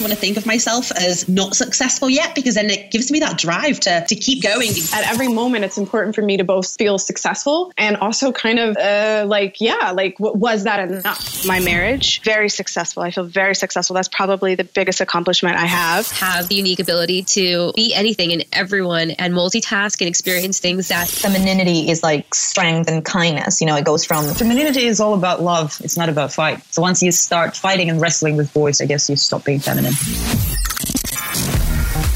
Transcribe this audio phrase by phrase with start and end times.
[0.00, 3.38] want to think of myself as not successful yet because then it gives me that
[3.38, 4.70] drive to, to keep going.
[4.92, 8.76] At every moment, it's important for me to both feel successful and also kind of
[8.76, 11.46] uh, like, yeah, like, was that enough?
[11.46, 13.02] My marriage, very successful.
[13.02, 13.94] I feel very successful.
[13.94, 16.10] That's probably the biggest accomplishment I have.
[16.12, 21.08] Have the unique ability to be anything and everyone and multitask and experience things that
[21.08, 23.60] femininity is like strength and kindness.
[23.60, 25.80] You know, it goes from femininity is all about love.
[25.82, 26.62] It's not about fight.
[26.72, 29.87] So once you start fighting and wrestling with boys, I guess you stop being feminine.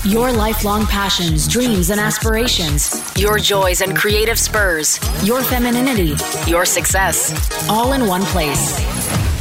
[0.05, 3.03] Your lifelong passions, dreams, and aspirations.
[3.17, 4.99] Your joys and creative spurs.
[5.25, 6.17] Your femininity.
[6.47, 7.33] Your success.
[7.69, 9.32] All in one place.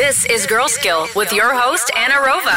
[0.00, 2.56] This is Girl Skill with your host, Anna Rova.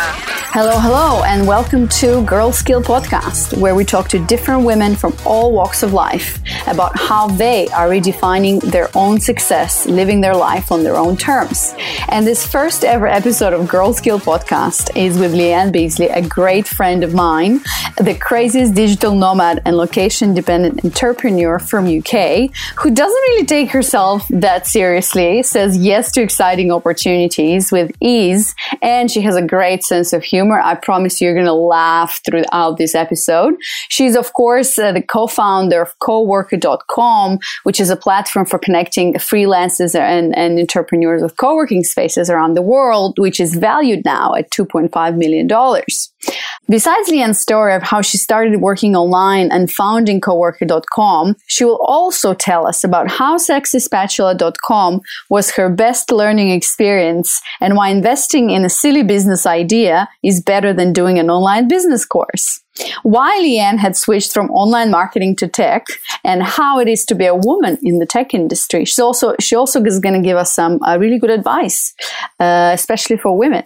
[0.54, 5.14] Hello, hello, and welcome to Girl Skill Podcast, where we talk to different women from
[5.26, 10.72] all walks of life about how they are redefining their own success, living their life
[10.72, 11.76] on their own terms.
[12.08, 16.66] And this first ever episode of Girl Skill Podcast is with Leanne Beesley, a great
[16.66, 17.60] friend of mine,
[17.98, 24.26] the craziest digital nomad and location dependent entrepreneur from UK, who doesn't really take herself
[24.30, 27.33] that seriously, says yes to exciting opportunities
[27.72, 28.56] with ease.
[28.82, 30.60] And she has a great sense of humor.
[30.60, 33.56] I promise you're going to laugh throughout this episode.
[33.90, 39.96] She's, of course, uh, the co-founder of coworker.com, which is a platform for connecting freelancers
[39.96, 45.18] and, and entrepreneurs with co-working spaces around the world, which is valued now at $2.5
[45.18, 45.48] million.
[46.70, 52.34] Besides Leanne's story of how she started working online and founding coworker.com, she will also
[52.34, 58.70] tell us about how sexyspatula.com was her best learning experience and why investing in a
[58.70, 62.62] silly business idea is better than doing an online business course.
[63.04, 65.86] Why Leanne had switched from online marketing to tech
[66.24, 68.86] and how it is to be a woman in the tech industry.
[68.86, 71.94] She also, she also is going to give us some uh, really good advice,
[72.40, 73.64] uh, especially for women.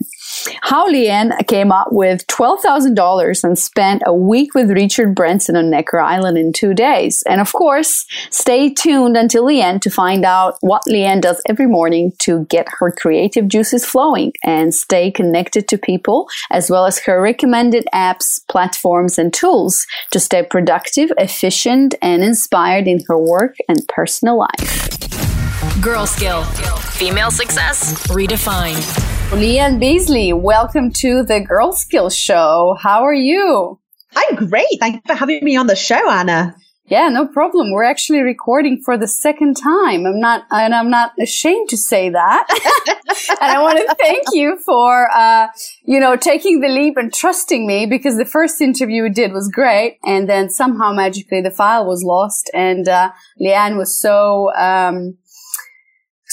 [0.61, 5.99] How Leanne came up with $12,000 and spent a week with Richard Branson on Necker
[5.99, 7.23] Island in two days.
[7.27, 11.67] And of course, stay tuned until the end to find out what Leanne does every
[11.67, 16.99] morning to get her creative juices flowing and stay connected to people, as well as
[16.99, 23.55] her recommended apps, platforms, and tools to stay productive, efficient, and inspired in her work
[23.67, 25.81] and personal life.
[25.81, 29.16] Girl Skill Female Success Redefined.
[29.31, 32.77] Leanne Beesley, welcome to the Girl Skills Show.
[32.79, 33.77] How are you?
[34.15, 34.65] I'm great.
[34.79, 36.55] Thank you for having me on the show, Anna.
[36.85, 37.73] Yeah, no problem.
[37.73, 40.05] We're actually recording for the second time.
[40.05, 42.47] I'm not, and I'm not ashamed to say that.
[43.41, 45.47] and I want to thank you for, uh,
[45.83, 49.49] you know, taking the leap and trusting me because the first interview we did was
[49.49, 49.99] great.
[50.05, 53.11] And then somehow magically the file was lost and, uh,
[53.41, 55.17] Leanne was so, um,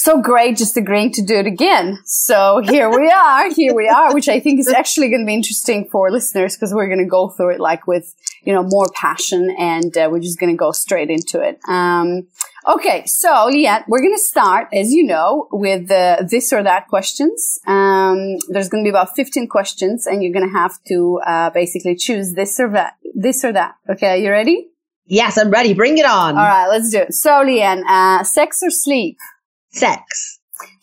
[0.05, 1.97] so great just agreeing to do it again.
[2.05, 5.33] So here we are, here we are, which I think is actually going to be
[5.33, 8.85] interesting for listeners because we're going to go through it like with, you know, more
[8.93, 11.57] passion and uh, we're just going to go straight into it.
[11.67, 12.27] Um,
[12.67, 13.03] okay.
[13.07, 17.57] So Leanne, we're going to start, as you know, with uh, this or that questions.
[17.65, 21.49] Um, there's going to be about 15 questions and you're going to have to, uh,
[21.49, 23.73] basically choose this or that, this or that.
[23.89, 24.23] Okay.
[24.23, 24.69] You ready?
[25.07, 25.73] Yes, I'm ready.
[25.73, 26.37] Bring it on.
[26.37, 26.67] All right.
[26.67, 27.13] Let's do it.
[27.15, 29.17] So Leanne, uh, sex or sleep?
[29.75, 30.39] Sex.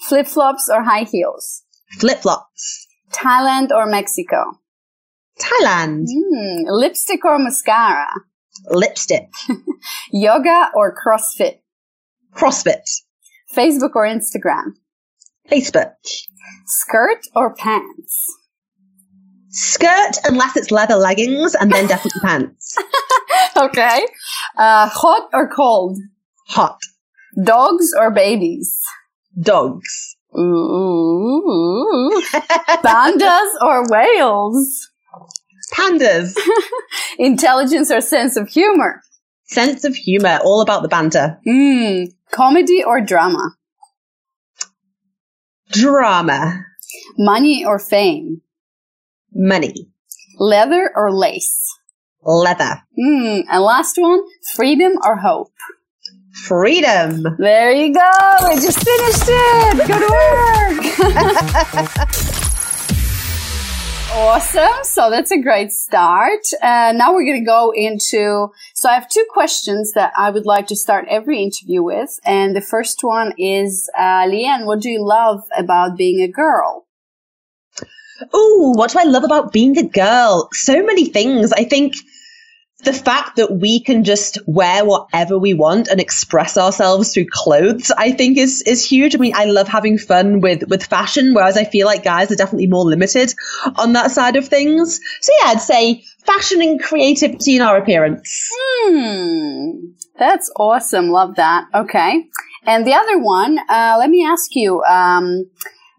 [0.08, 1.62] Flip flops or high heels?
[1.98, 2.86] Flip flops.
[3.10, 4.58] Thailand or Mexico?
[5.40, 6.06] Thailand.
[6.08, 8.06] Mm, lipstick or mascara?
[8.68, 9.30] Lipstick.
[10.12, 11.60] Yoga or CrossFit?
[12.34, 12.82] CrossFit.
[13.54, 14.74] Facebook or Instagram?
[15.50, 15.94] Facebook.
[16.66, 18.26] Skirt or pants?
[19.48, 22.76] Skirt unless it's leather leggings and then definitely pants.
[23.56, 24.06] okay.
[24.58, 25.98] Uh, hot or cold?
[26.48, 26.78] Hot.
[27.40, 28.80] Dogs or babies?
[29.40, 30.16] Dogs.
[30.38, 32.22] Ooh.
[32.32, 34.90] Pandas or whales?
[35.72, 36.36] Pandas.
[37.18, 39.00] Intelligence or sense of humor?
[39.44, 41.38] Sense of humor, all about the banter.
[41.46, 42.08] Mm.
[42.30, 43.52] Comedy or drama?
[45.70, 46.64] Drama.
[47.18, 48.42] Money or fame?
[49.34, 49.88] Money.
[50.38, 51.78] Leather or lace?
[52.22, 52.82] Leather.
[52.98, 53.44] Mm.
[53.50, 54.20] And last one,
[54.54, 55.52] freedom or hope?
[56.46, 57.22] Freedom.
[57.38, 58.10] There you go.
[58.48, 59.86] We just finished it.
[59.86, 62.12] Good work.
[64.12, 64.82] awesome.
[64.82, 66.40] So that's a great start.
[66.60, 70.46] And now we're going to go into, so I have two questions that I would
[70.46, 72.18] like to start every interview with.
[72.24, 76.86] And the first one is, uh, Leanne, what do you love about being a girl?
[78.32, 80.48] Oh, what do I love about being a girl?
[80.52, 81.52] So many things.
[81.52, 81.94] I think
[82.82, 87.92] the fact that we can just wear whatever we want and express ourselves through clothes,
[87.96, 89.14] I think is is huge.
[89.14, 92.36] I mean, I love having fun with with fashion, whereas I feel like guys are
[92.36, 93.34] definitely more limited
[93.76, 95.00] on that side of things.
[95.20, 98.48] So yeah, I'd say fashion and creativity in our appearance.
[98.52, 99.70] Hmm.
[100.18, 101.08] That's awesome.
[101.08, 101.66] Love that.
[101.74, 102.26] Okay.
[102.64, 105.50] And the other one, uh, let me ask you, um,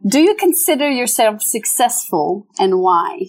[0.06, 3.24] do you consider yourself successful and why?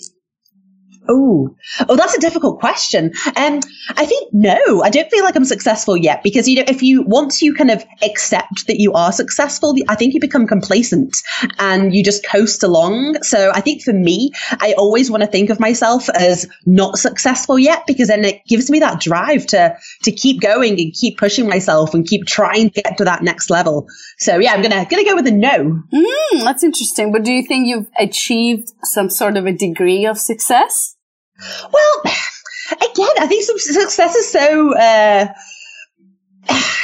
[1.09, 1.55] Oh,
[1.89, 3.13] oh, that's a difficult question.
[3.37, 3.61] Um,
[3.97, 7.03] I think no, I don't feel like I'm successful yet because you know, if you
[7.03, 11.17] once you kind of accept that you are successful, I think you become complacent
[11.59, 13.23] and you just coast along.
[13.23, 17.59] So I think for me, I always want to think of myself as not successful
[17.59, 21.49] yet because then it gives me that drive to to keep going and keep pushing
[21.49, 23.89] myself and keep trying to get to that next level.
[24.19, 25.83] So yeah, I'm gonna gonna go with a no.
[25.93, 27.13] Mm, that's interesting.
[27.13, 30.94] But do you think you've achieved some sort of a degree of success?
[31.73, 32.03] Well,
[32.73, 35.27] again, I think success is so uh,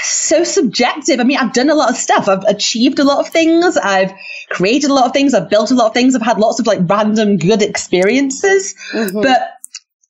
[0.03, 1.21] so subjective.
[1.21, 2.29] I mean, I've done a lot of stuff.
[2.29, 3.77] I've achieved a lot of things.
[3.77, 4.13] I've
[4.51, 5.35] created a lot of things.
[5.35, 6.15] I've built a lot of things.
[6.15, 8.75] I've had lots of like random good experiences.
[8.93, 9.23] Mm-hmm.
[9.23, 9.41] But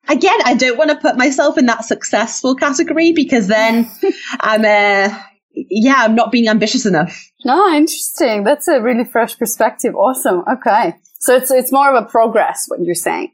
[0.08, 3.90] again, I don't want to put myself in that successful category because then
[4.40, 5.16] I'm uh,
[5.52, 7.30] yeah, I'm not being ambitious enough.
[7.44, 8.44] No, interesting.
[8.44, 9.94] That's a really fresh perspective.
[9.94, 10.44] Awesome.
[10.50, 10.94] Okay.
[11.20, 13.32] So it's it's more of a progress what you're saying.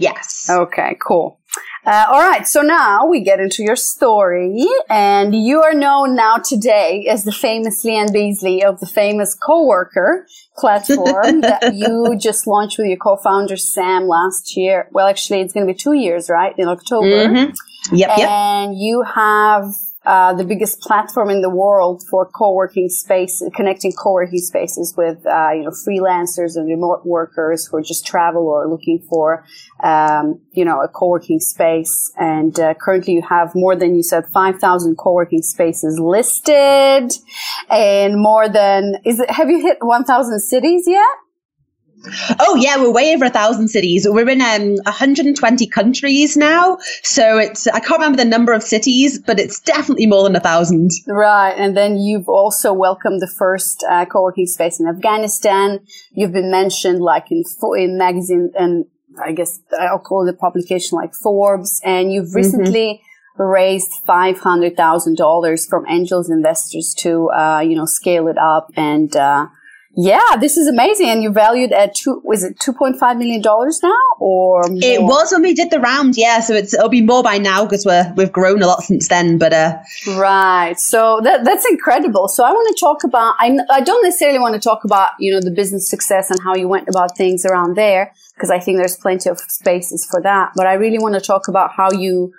[0.00, 0.46] Yes.
[0.48, 1.40] Okay, cool.
[1.84, 6.36] Uh, all right, so now we get into your story, and you are known now
[6.36, 12.78] today as the famous Leanne Beesley of the famous coworker platform that you just launched
[12.78, 14.88] with your co-founder Sam last year.
[14.92, 16.54] Well, actually, it's going to be two years, right?
[16.58, 17.06] In October.
[17.06, 17.96] Mm-hmm.
[17.96, 18.28] Yep, yep.
[18.28, 19.64] And you have
[20.06, 25.50] uh, the biggest platform in the world for co-working space, connecting co-working spaces with, uh,
[25.50, 29.44] you know, freelancers and remote workers who are just travel or looking for,
[29.82, 32.12] um, you know, a co-working space.
[32.16, 37.12] And uh, currently you have more than you said, 5,000 co-working spaces listed
[37.68, 41.04] and more than, is it, have you hit 1,000 cities yet?
[42.38, 44.06] Oh yeah, we're way over a thousand cities.
[44.08, 49.18] We're in um, 120 countries now, so it's I can't remember the number of cities,
[49.18, 50.90] but it's definitely more than a thousand.
[51.06, 55.80] Right, and then you've also welcomed the first uh, co-working space in Afghanistan.
[56.12, 57.42] You've been mentioned like in
[57.76, 58.86] in magazine and
[59.22, 62.36] I guess I'll call it a publication like Forbes, and you've mm-hmm.
[62.36, 62.86] recently.
[62.86, 63.04] Mm-hmm
[63.40, 68.68] raised five hundred thousand dollars from angels investors to uh, you know scale it up
[68.76, 69.46] and uh,
[70.00, 71.08] yeah, this is amazing.
[71.08, 74.78] And you valued at two, was it $2.5 million now or more?
[74.80, 76.16] It was when we did the round.
[76.16, 76.38] Yeah.
[76.38, 79.38] So it's, it'll be more by now because we're, we've grown a lot since then,
[79.38, 80.78] but, uh, right.
[80.78, 82.28] So that, that's incredible.
[82.28, 85.32] So I want to talk about, I, I don't necessarily want to talk about, you
[85.32, 88.78] know, the business success and how you went about things around there because I think
[88.78, 90.52] there's plenty of spaces for that.
[90.54, 92.32] But I really want to talk about how you,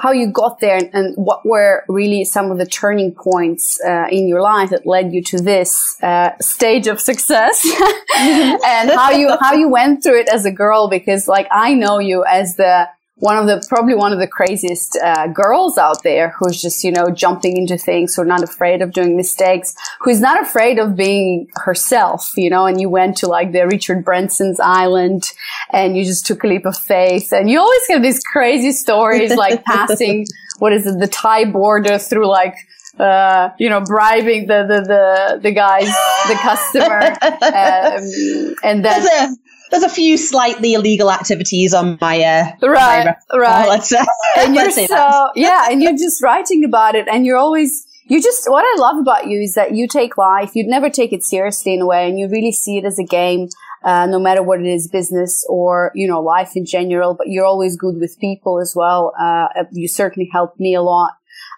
[0.00, 4.06] how you got there and, and, what were really some of the turning points uh,
[4.10, 7.66] in your life that led you to this uh, stage of success?
[8.14, 11.98] And how you how you went through it as a girl because like I know
[11.98, 16.34] you as the one of the probably one of the craziest uh, girls out there
[16.38, 20.42] who's just you know jumping into things who's not afraid of doing mistakes who's not
[20.42, 25.32] afraid of being herself you know and you went to like the richard branson's island
[25.72, 29.34] and you just took a leap of faith and you always have these crazy stories
[29.36, 30.26] like passing
[30.58, 32.56] what is it the thai border through like
[32.98, 35.88] uh, you know, bribing the, the, the, the guys,
[36.28, 37.16] the customer.
[37.42, 39.36] Um, and then,
[39.72, 43.68] there's a few slightly illegal activities on my uh, right, my right.
[43.68, 44.04] Let's, uh,
[44.36, 48.48] and you're so yeah, and you're just writing about it, and you're always you just
[48.48, 51.72] what I love about you is that you take life, you'd never take it seriously
[51.72, 53.48] in a way, and you really see it as a game.
[53.84, 57.44] Uh, no matter what it is, business or, you know, life in general, but you're
[57.44, 59.12] always good with people as well.
[59.20, 61.14] Uh, you certainly helped me a lot,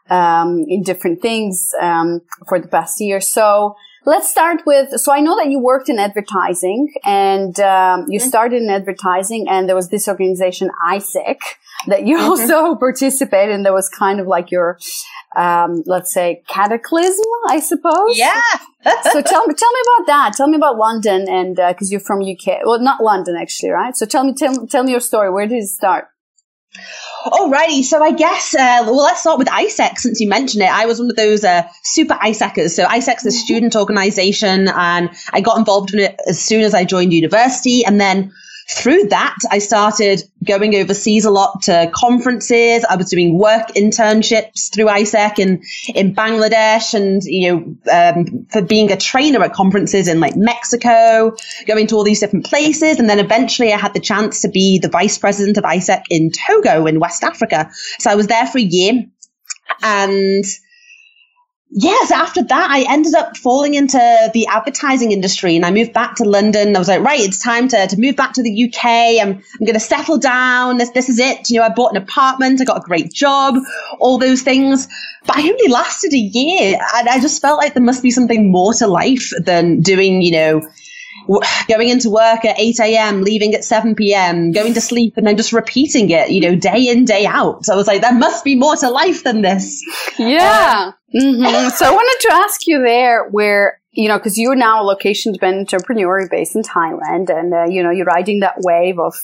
[0.09, 3.21] um, in different things, um, for the past year.
[3.21, 8.19] So, Let's start with, so I know that you worked in advertising and um, you
[8.19, 8.29] mm-hmm.
[8.29, 11.37] started in advertising and there was this organization, AIESEC,
[11.87, 12.29] that you mm-hmm.
[12.29, 13.63] also participated in.
[13.63, 14.79] That was kind of like your,
[15.37, 18.19] um, let's say, cataclysm, I suppose.
[18.19, 18.41] Yeah.
[19.11, 20.33] so tell me, tell me about that.
[20.37, 22.59] Tell me about London and, uh, cause you're from UK.
[22.67, 23.97] Well, not London actually, right?
[23.97, 25.31] So tell me, tell, tell me your story.
[25.31, 26.09] Where did it start?
[27.27, 30.71] Alrighty, so I guess uh, well, let's start with AIESEC since you mentioned it.
[30.71, 32.71] I was one of those uh, super AIESECers.
[32.71, 36.75] So AIESEC is a student organization, and I got involved in it as soon as
[36.75, 37.85] I joined university.
[37.85, 38.33] And then
[38.71, 42.85] through that, I started going overseas a lot to conferences.
[42.89, 45.63] I was doing work internships through AIESEC in,
[45.95, 51.37] in Bangladesh and, you know, um, for being a trainer at conferences in like Mexico,
[51.67, 52.99] going to all these different places.
[52.99, 56.31] And then eventually I had the chance to be the vice president of AIESEC in
[56.31, 57.71] Togo in West Africa.
[57.99, 59.05] So I was there for a year
[59.83, 60.45] and
[61.75, 63.99] yes, after that, I ended up falling into
[64.33, 66.75] the advertising industry and I moved back to London.
[66.75, 68.85] I was like, right, it's time to, to move back to the UK.
[69.21, 70.79] I'm, I'm going to settle down.
[70.79, 71.51] This, this is it.
[71.51, 72.61] You know, I bought an apartment.
[72.61, 73.57] I got a great job,
[73.99, 74.87] all those things.
[75.27, 78.53] But I only lasted a year and I just felt like there must be something
[78.53, 80.63] more to life than doing, you know,
[81.69, 85.37] going into work at 8 a.m., leaving at 7 p.m., going to sleep, and then
[85.37, 87.65] just repeating it, you know, day in, day out.
[87.65, 89.83] So I was like, there must be more to life than this.
[90.19, 90.93] Yeah.
[91.15, 91.69] Uh, mm-hmm.
[91.71, 95.33] So I wanted to ask you there where, you know, because you're now a location
[95.33, 99.15] dependent entrepreneur based in Thailand, and, uh, you know, you're riding that wave of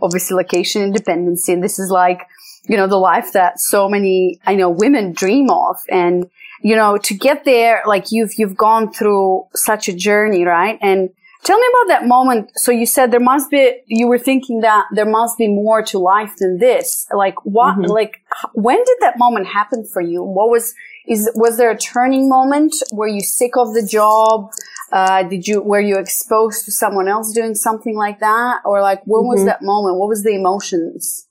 [0.00, 1.52] obviously location independency.
[1.52, 2.26] And this is like,
[2.68, 5.76] you know, the life that so many, I know, women dream of.
[5.90, 6.28] And,
[6.62, 10.78] you know, to get there, like you've, you've gone through such a journey, right?
[10.82, 11.10] And
[11.44, 12.50] Tell me about that moment.
[12.56, 15.98] So you said there must be, you were thinking that there must be more to
[15.98, 17.06] life than this.
[17.14, 17.90] Like what, mm-hmm.
[17.90, 18.22] like
[18.54, 20.22] when did that moment happen for you?
[20.22, 20.74] What was,
[21.06, 22.74] is, was there a turning moment?
[22.92, 24.50] Were you sick of the job?
[24.90, 28.60] Uh, did you, were you exposed to someone else doing something like that?
[28.64, 29.28] Or like, when mm-hmm.
[29.28, 29.96] was that moment?
[29.96, 31.27] What was the emotions?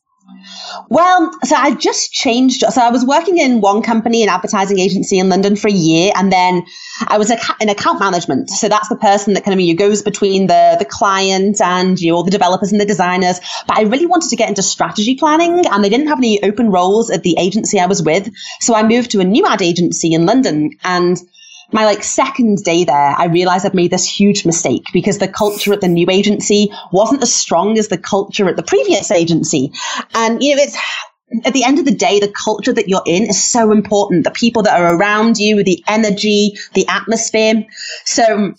[0.90, 2.62] Well, so I just changed.
[2.62, 6.12] So I was working in one company, an advertising agency in London for a year,
[6.16, 6.66] and then
[7.08, 7.32] I was
[7.62, 8.50] in account management.
[8.50, 12.14] So that's the person that kind of you goes between the the client and you
[12.14, 13.40] all the developers and the designers.
[13.68, 16.72] But I really wanted to get into strategy planning, and they didn't have any open
[16.72, 18.30] roles at the agency I was with.
[18.60, 21.18] So I moved to a new ad agency in London, and
[21.72, 25.74] my like second day there, I realized I'd made this huge mistake because the culture
[25.74, 29.72] at the new agency wasn't as strong as the culture at the previous agency.
[30.14, 30.78] And, you know, it's,
[31.44, 34.24] at the end of the day, the culture that you're in is so important.
[34.24, 37.66] The people that are around you, the energy, the atmosphere.
[38.06, 38.54] So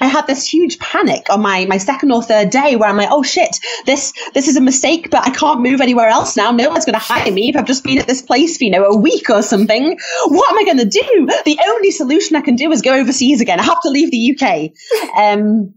[0.00, 3.10] I had this huge panic on my, my second or third day where I'm like,
[3.10, 6.50] oh shit, this this is a mistake, but I can't move anywhere else now.
[6.50, 8.70] No one's going to hire me if I've just been at this place for, you
[8.70, 9.98] know, a week or something.
[10.26, 11.28] What am I going to do?
[11.44, 13.60] The only solution I can do is go overseas again.
[13.60, 14.70] I have to leave the UK.
[15.16, 15.74] Um,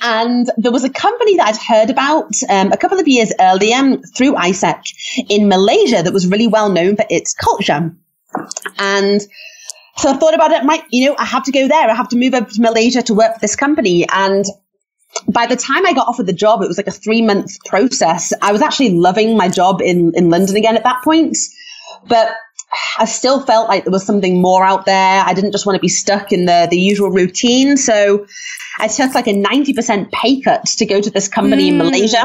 [0.00, 3.96] and there was a company that I'd heard about um, a couple of years earlier
[4.16, 4.80] through AIESEC
[5.28, 7.94] in Malaysia that was really well known for its culture.
[8.78, 9.20] And
[9.98, 10.64] so I thought about it.
[10.64, 11.90] Might, you know, I have to go there.
[11.90, 14.06] I have to move over to Malaysia to work for this company.
[14.08, 14.44] And
[15.26, 18.32] by the time I got offered the job, it was like a three month process.
[18.40, 21.36] I was actually loving my job in, in London again at that point.
[22.06, 22.32] But
[22.98, 25.22] I still felt like there was something more out there.
[25.24, 27.76] I didn't just want to be stuck in the, the usual routine.
[27.76, 28.26] So
[28.78, 31.68] I took like a 90% pay cut to go to this company mm.
[31.68, 32.24] in Malaysia.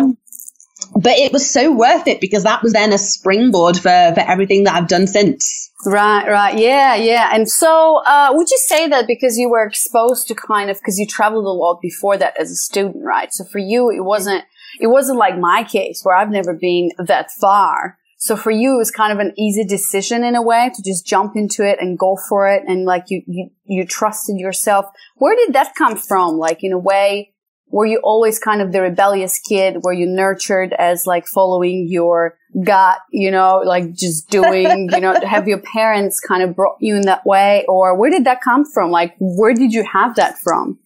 [0.96, 4.66] But it was so worth it because that was then a springboard for, for everything
[4.66, 5.72] that I've done since.
[5.86, 6.58] Right, right.
[6.58, 7.30] Yeah, yeah.
[7.34, 10.98] And so, uh, would you say that because you were exposed to kind of, because
[10.98, 13.34] you traveled a lot before that as a student, right?
[13.34, 14.44] So for you, it wasn't,
[14.80, 17.98] it wasn't like my case where I've never been that far.
[18.18, 21.06] So for you, it was kind of an easy decision in a way to just
[21.06, 22.64] jump into it and go for it.
[22.66, 24.86] And like you, you, you trusted yourself.
[25.18, 26.38] Where did that come from?
[26.38, 27.33] Like in a way,
[27.74, 29.78] were you always kind of the rebellious kid?
[29.82, 35.20] Were you nurtured as like following your gut, you know, like just doing, you know,
[35.28, 37.66] have your parents kind of brought you in that way?
[37.68, 38.92] Or where did that come from?
[38.92, 40.78] Like, where did you have that from?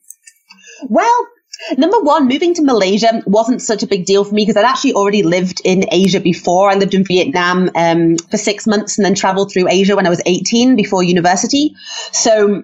[0.88, 1.28] Well,
[1.76, 4.94] Number one, moving to Malaysia wasn't such a big deal for me because I'd actually
[4.94, 6.70] already lived in Asia before.
[6.70, 10.12] I lived in Vietnam um, for six months and then traveled through Asia when I
[10.12, 11.74] was 18 before university.
[12.12, 12.64] So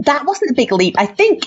[0.00, 0.96] that wasn't a big leap.
[0.98, 1.46] I think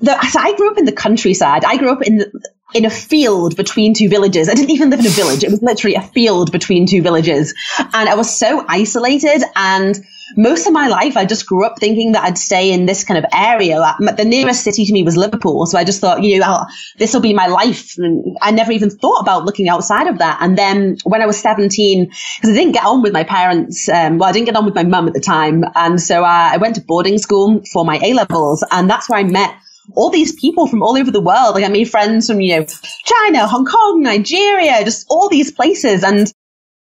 [0.00, 1.64] the, so I grew up in the countryside.
[1.64, 2.24] I grew up in
[2.72, 4.48] in a field between two villages.
[4.48, 5.42] I didn't even live in a village.
[5.42, 9.42] It was literally a field between two villages, and I was so isolated.
[9.56, 9.96] And
[10.36, 13.18] most of my life, I just grew up thinking that I'd stay in this kind
[13.18, 13.96] of area.
[13.98, 16.64] The nearest city to me was Liverpool, so I just thought, you know,
[16.96, 17.98] this will be my life.
[17.98, 20.38] And I never even thought about looking outside of that.
[20.40, 24.18] And then when I was seventeen, because I didn't get on with my parents, um,
[24.18, 26.76] well, I didn't get on with my mum at the time, and so I went
[26.76, 29.52] to boarding school for my A levels, and that's where I met
[29.94, 31.54] all these people from all over the world.
[31.54, 32.66] Like I made friends from, you know,
[33.04, 36.02] China, Hong Kong, Nigeria, just all these places.
[36.02, 36.32] And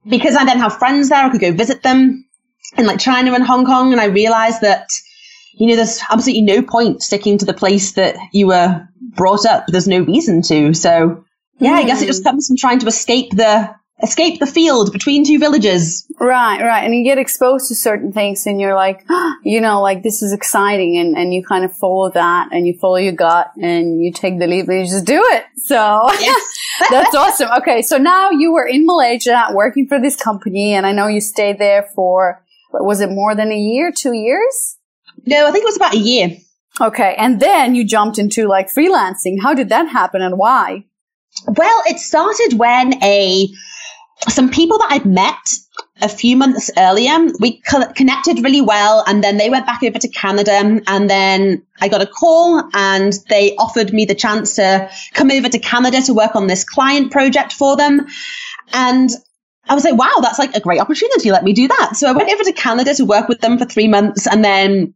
[0.07, 2.25] because I didn't have friends there, I could go visit them
[2.77, 3.91] in like China and Hong Kong.
[3.91, 4.87] And I realized that,
[5.53, 9.65] you know, there's absolutely no point sticking to the place that you were brought up.
[9.67, 10.73] There's no reason to.
[10.73, 11.23] So
[11.59, 11.83] yeah, mm.
[11.83, 15.39] I guess it just comes from trying to escape the, escape the field between two
[15.39, 16.05] villages.
[16.19, 16.83] Right, right.
[16.83, 19.05] And you get exposed to certain things and you're like,
[19.43, 22.77] you know, like this is exciting and, and you kind of follow that and you
[22.77, 25.45] follow your gut and you take the leap and you just do it.
[25.57, 26.57] So Yes.
[26.91, 27.49] that's awesome.
[27.59, 27.81] Okay.
[27.81, 31.59] So now you were in Malaysia working for this company and I know you stayed
[31.59, 34.77] there for, was it more than a year, two years?
[35.25, 36.37] no, I think it was about a year.
[36.79, 37.15] Okay.
[37.17, 39.41] And then you jumped into like freelancing.
[39.41, 40.85] How did that happen and why?
[41.47, 43.49] Well, it started when a
[44.29, 45.35] some people that I'd met
[46.01, 49.97] a few months earlier, we co- connected really well, and then they went back over
[49.97, 54.89] to Canada, and then I got a call, and they offered me the chance to
[55.13, 58.07] come over to Canada to work on this client project for them,
[58.73, 59.09] and.
[59.69, 61.29] I was like, wow, that's like a great opportunity.
[61.29, 61.97] Let me do that.
[61.97, 64.93] So I went over to Canada to work with them for three months and then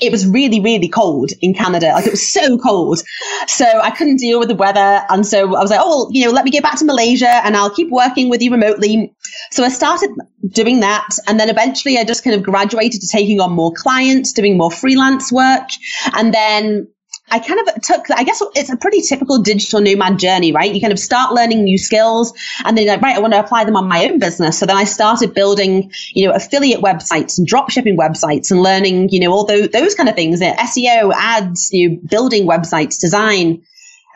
[0.00, 1.88] it was really, really cold in Canada.
[1.88, 3.00] Like it was so cold.
[3.46, 5.02] So I couldn't deal with the weather.
[5.10, 7.44] And so I was like, oh, well, you know, let me get back to Malaysia
[7.44, 9.12] and I'll keep working with you remotely.
[9.50, 10.10] So I started
[10.48, 11.08] doing that.
[11.26, 14.70] And then eventually I just kind of graduated to taking on more clients, doing more
[14.70, 15.68] freelance work.
[16.14, 16.88] And then
[17.28, 20.72] I kind of took, I guess it's a pretty typical digital nomad journey, right?
[20.72, 22.32] You kind of start learning new skills
[22.64, 24.58] and then like, right, I want to apply them on my own business.
[24.58, 29.08] So then I started building, you know, affiliate websites and drop shipping websites and learning,
[29.08, 33.00] you know, all those, those kind of things, uh, SEO, ads, you know, building websites,
[33.00, 33.64] design.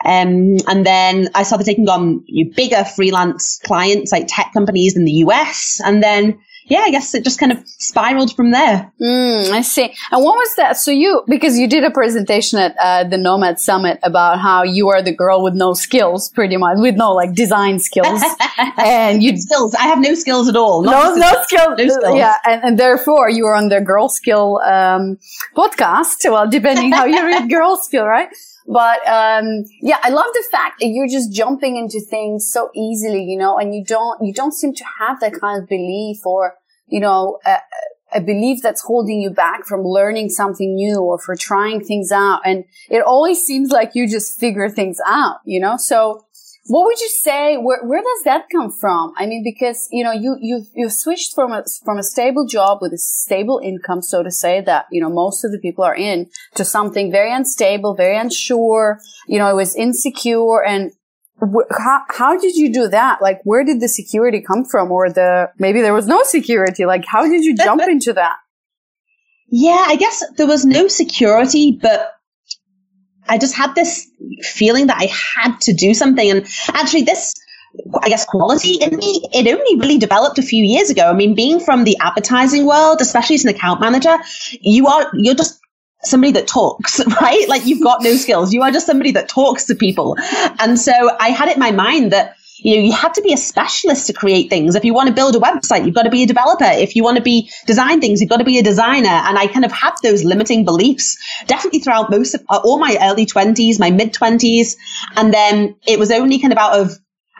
[0.05, 4.95] Um, and then I started taking on you know, bigger freelance clients like tech companies
[4.95, 5.81] in the US.
[5.83, 8.91] And then yeah, I guess it just kind of spiraled from there.
[9.01, 9.93] Mm, I see.
[10.11, 10.77] And what was that?
[10.77, 14.89] So you, because you did a presentation at uh, the Nomad Summit about how you
[14.89, 18.21] are the girl with no skills, pretty much, with no like design skills,
[18.77, 19.75] and you skills.
[19.75, 20.83] I have no skills at all.
[20.83, 21.77] no no skills.
[21.77, 22.17] No skills.
[22.17, 25.17] Yeah, and, and therefore you are on the Girl Skill um,
[25.55, 26.17] podcast.
[26.29, 28.29] Well, depending how you read Girl Skill, right?
[28.67, 33.23] But um, yeah, I love the fact that you're just jumping into things so easily,
[33.23, 36.55] you know, and you don't you don't seem to have that kind of belief or
[36.87, 37.57] you know a,
[38.13, 42.41] a belief that's holding you back from learning something new or for trying things out.
[42.45, 45.77] And it always seems like you just figure things out, you know.
[45.77, 46.25] So
[46.65, 47.57] what would you say?
[47.57, 49.13] Where, where does that come from?
[49.17, 52.79] I mean, because, you know, you, you've, you've switched from a, from a stable job
[52.81, 55.95] with a stable income, so to say, that, you know, most of the people are
[55.95, 58.99] in to something very unstable, very unsure.
[59.27, 60.91] You know, it was insecure and
[61.41, 63.23] wh- how, how did you do that?
[63.23, 64.91] Like, where did the security come from?
[64.91, 66.85] Or the, maybe there was no security.
[66.85, 68.37] Like, how did you jump into that?
[69.49, 72.13] Yeah, I guess there was no security, but
[73.27, 74.09] I just had this
[74.41, 76.29] feeling that I had to do something.
[76.29, 77.33] And actually, this,
[78.01, 81.03] I guess, quality in me, it only really developed a few years ago.
[81.03, 84.17] I mean, being from the advertising world, especially as an account manager,
[84.61, 85.59] you are, you're just
[86.03, 87.47] somebody that talks, right?
[87.47, 88.53] Like you've got no skills.
[88.53, 90.17] You are just somebody that talks to people.
[90.59, 93.33] And so I had it in my mind that you know, you have to be
[93.33, 94.75] a specialist to create things.
[94.75, 96.65] If you want to build a website, you've got to be a developer.
[96.65, 99.09] If you want to be design things, you've got to be a designer.
[99.09, 102.97] And I kind of had those limiting beliefs definitely throughout most of uh, all my
[103.01, 104.77] early twenties, my mid twenties.
[105.15, 106.91] And then it was only kind of out of,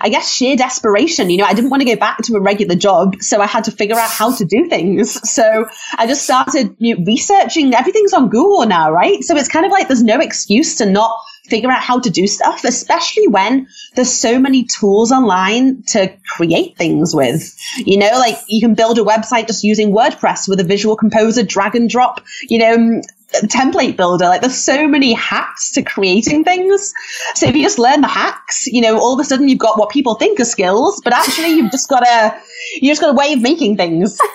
[0.01, 1.29] I guess, sheer desperation.
[1.29, 3.21] You know, I didn't want to go back to a regular job.
[3.21, 5.19] So I had to figure out how to do things.
[5.31, 5.65] So
[5.97, 7.73] I just started you know, researching.
[7.73, 9.23] Everything's on Google now, right?
[9.23, 12.27] So it's kind of like there's no excuse to not figure out how to do
[12.27, 17.55] stuff, especially when there's so many tools online to create things with.
[17.77, 21.43] You know, like you can build a website just using WordPress with a visual composer,
[21.43, 23.01] drag and drop, you know,
[23.33, 24.25] template builder.
[24.25, 26.93] Like there's so many hacks to creating things.
[27.35, 29.79] So if you just learn the hacks, you know, all of a sudden you've got
[29.79, 32.37] what people think are skills, but actually you've just got a,
[32.75, 34.17] you just got a way of making things.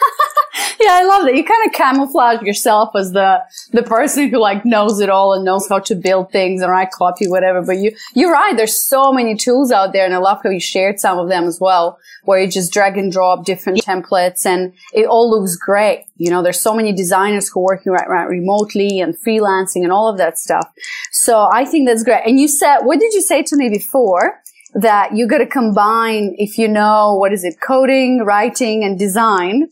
[0.81, 1.35] Yeah, I love that.
[1.35, 5.45] You kind of camouflage yourself as the the person who like knows it all and
[5.45, 7.63] knows how to build things and write copy, whatever.
[7.63, 8.57] But you you're right.
[8.57, 11.45] There's so many tools out there, and I love how you shared some of them
[11.45, 16.06] as well, where you just drag and drop different templates, and it all looks great.
[16.17, 19.93] You know, there's so many designers who are working right, right remotely and freelancing and
[19.93, 20.73] all of that stuff.
[21.13, 22.23] So I think that's great.
[22.27, 24.41] And you said, what did you say to me before?
[24.75, 29.71] That you got to combine, if you know, what is it, coding, writing, and design.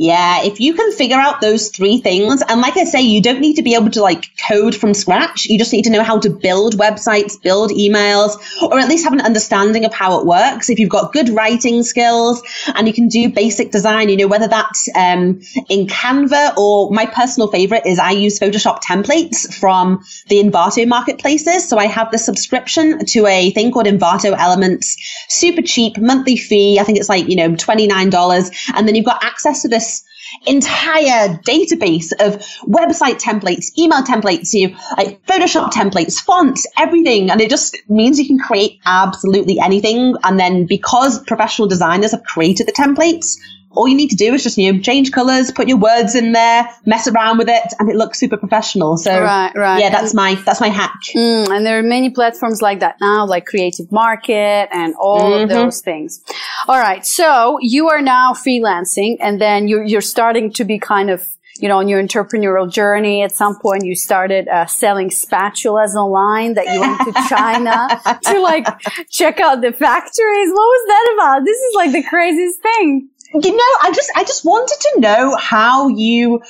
[0.00, 3.40] Yeah, if you can figure out those three things, and like I say, you don't
[3.40, 5.46] need to be able to like code from scratch.
[5.46, 9.12] You just need to know how to build websites, build emails, or at least have
[9.12, 10.70] an understanding of how it works.
[10.70, 12.40] If you've got good writing skills
[12.76, 17.06] and you can do basic design, you know, whether that's um, in Canva or my
[17.06, 21.68] personal favorite is I use Photoshop templates from the Envato marketplaces.
[21.68, 24.96] So I have the subscription to a thing called Envato Elements,
[25.28, 26.78] super cheap monthly fee.
[26.78, 28.72] I think it's like, you know, $29.
[28.76, 29.87] And then you've got access to this
[30.48, 37.30] entire database of website templates, email templates, you like Photoshop templates, fonts, everything.
[37.30, 40.14] And it just means you can create absolutely anything.
[40.22, 43.36] And then because professional designers have created the templates,
[43.72, 46.32] all you need to do is just you know change colors, put your words in
[46.32, 48.96] there, mess around with it, and it looks super professional.
[48.96, 49.80] So Right, right.
[49.80, 50.94] yeah, that's my that's my hack.
[51.14, 55.48] Mm, and there are many platforms like that now, like Creative Market and all of
[55.48, 55.52] Mhm.
[55.52, 56.22] those things.
[56.66, 57.04] All right.
[57.04, 61.22] So you are now freelancing and then you're, you're starting to be kind of,
[61.60, 63.22] you know, on your entrepreneurial journey.
[63.22, 68.40] At some point you started uh, selling spatulas online that you went to China to
[68.40, 68.66] like
[69.10, 70.48] check out the factories.
[70.50, 71.44] What was that about?
[71.44, 73.08] This is like the craziest thing.
[73.34, 76.42] You know, I just I just wanted to know how you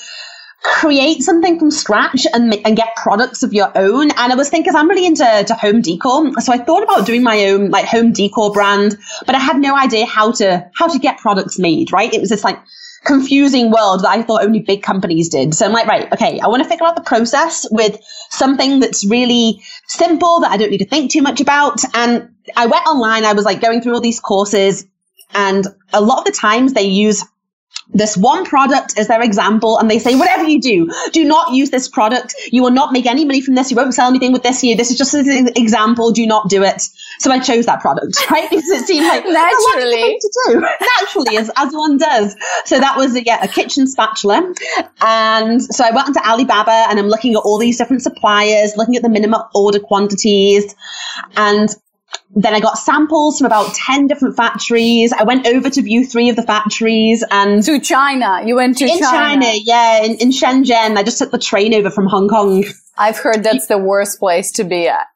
[0.63, 4.11] create something from scratch and and get products of your own.
[4.11, 7.23] And I was thinking, I'm really into to home decor, so I thought about doing
[7.23, 10.99] my own like home decor brand, but I had no idea how to how to
[10.99, 11.93] get products made.
[11.93, 12.13] Right?
[12.13, 12.59] It was this like
[13.05, 15.55] confusing world that I thought only big companies did.
[15.55, 17.99] So I'm like, right, okay, I want to figure out the process with
[18.31, 21.81] something that's really simple that I don't need to think too much about.
[21.95, 23.25] And I went online.
[23.25, 24.85] I was like going through all these courses.
[25.35, 27.25] And a lot of the times they use
[27.91, 31.71] this one product as their example and they say, whatever you do, do not use
[31.71, 32.35] this product.
[32.53, 33.71] You will not make any money from this.
[33.71, 34.63] You won't sell anything with this.
[34.63, 36.13] You, this is just an example.
[36.13, 36.83] Do not do it.
[37.19, 38.49] So I chose that product, right?
[38.49, 40.19] Because it seemed like Naturally.
[40.21, 40.61] to do.
[41.01, 42.37] Naturally, as, as one does.
[42.67, 44.53] So that was, uh, yeah, a kitchen spatula.
[45.01, 48.97] And so I went onto Alibaba and I'm looking at all these different suppliers, looking
[48.97, 50.75] at the minimum order quantities.
[51.37, 51.71] And
[52.31, 55.13] then I got samples from about 10 different factories.
[55.13, 58.43] I went over to view three of the factories and To China.
[58.45, 60.97] You went to in China, yeah, in, in Shenzhen.
[60.97, 62.65] I just took the train over from Hong Kong.
[62.97, 65.07] I've heard that's the worst place to be at.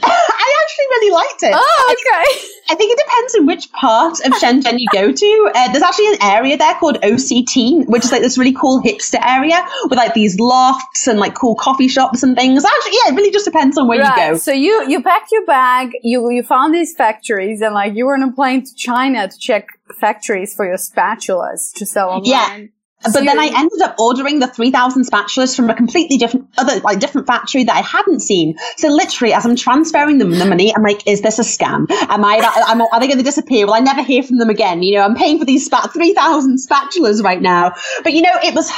[0.04, 1.52] I actually really liked it.
[1.54, 2.48] Oh, okay.
[2.70, 5.50] I think it depends on which part of Shenzhen you go to.
[5.54, 9.18] Uh, there's actually an area there called OCT, which is like this really cool hipster
[9.24, 12.64] area with like these lofts and like cool coffee shops and things.
[12.64, 14.36] Actually, yeah, it really just depends on where you go.
[14.36, 18.14] So you you packed your bag, you you found these factories, and like you were
[18.14, 19.66] on a plane to China to check
[19.98, 22.24] factories for your spatulas to sell online.
[22.26, 22.66] Yeah.
[23.04, 26.80] So But then I ended up ordering the 3000 spatulas from a completely different, other,
[26.80, 28.56] like different factory that I hadn't seen.
[28.76, 31.86] So literally, as I'm transferring them the money, I'm like, is this a scam?
[31.90, 32.36] Am I,
[32.68, 33.66] am, are they going to disappear?
[33.66, 34.82] Will I never hear from them again?
[34.82, 37.72] You know, I'm paying for these spat, 3000 spatulas right now.
[38.02, 38.68] But you know, it was,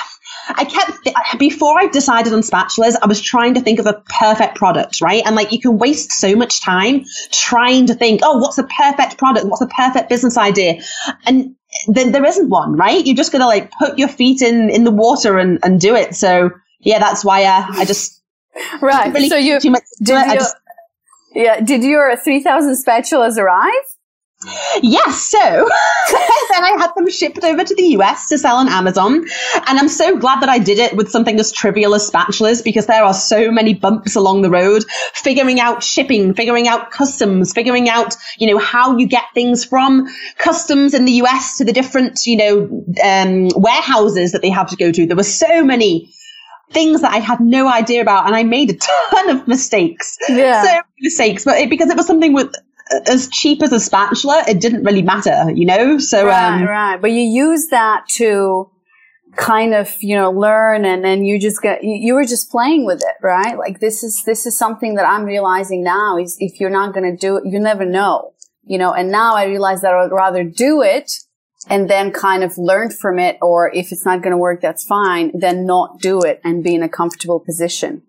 [0.49, 4.03] I kept, th- before I decided on spatulas, I was trying to think of a
[4.07, 5.23] perfect product, right?
[5.25, 9.17] And like, you can waste so much time trying to think, oh, what's the perfect
[9.17, 9.47] product?
[9.47, 10.83] What's the perfect business idea?
[11.25, 11.57] And
[11.87, 13.05] then there isn't one, right?
[13.05, 15.95] You're just going to like put your feet in, in the water and, and do
[15.95, 16.15] it.
[16.15, 18.23] So yeah, that's why uh, I just
[18.83, 19.13] right.
[19.13, 20.11] really so you did it.
[20.11, 20.57] I you, just,
[21.35, 23.71] yeah did your three thousand spatulas arrive?
[24.83, 25.39] Yes, so
[26.11, 29.27] then I had them shipped over to the US to sell on Amazon.
[29.67, 32.87] And I'm so glad that I did it with something as trivial as spatulas because
[32.87, 37.91] there are so many bumps along the road, figuring out shipping, figuring out customs, figuring
[37.91, 42.21] out, you know, how you get things from customs in the US to the different,
[42.25, 45.07] you know, um, warehouses that they have to go to.
[45.07, 46.11] There were so many
[46.73, 50.17] things that I had no idea about and I made a ton of mistakes.
[50.29, 50.63] Yeah.
[50.63, 52.55] So many mistakes, but it, because it was something with
[53.07, 55.99] as cheap as a spatula, it didn't really matter, you know?
[55.99, 57.01] So, right, um, right.
[57.01, 58.71] But you use that to
[59.37, 62.85] kind of, you know, learn and then you just get, you, you were just playing
[62.85, 63.57] with it, right?
[63.57, 67.11] Like this is, this is something that I'm realizing now is if you're not going
[67.11, 68.33] to do it, you never know,
[68.65, 71.13] you know, and now I realize that I would rather do it
[71.69, 73.39] and then kind of learn from it.
[73.41, 75.31] Or if it's not going to work, that's fine.
[75.39, 78.03] Then not do it and be in a comfortable position.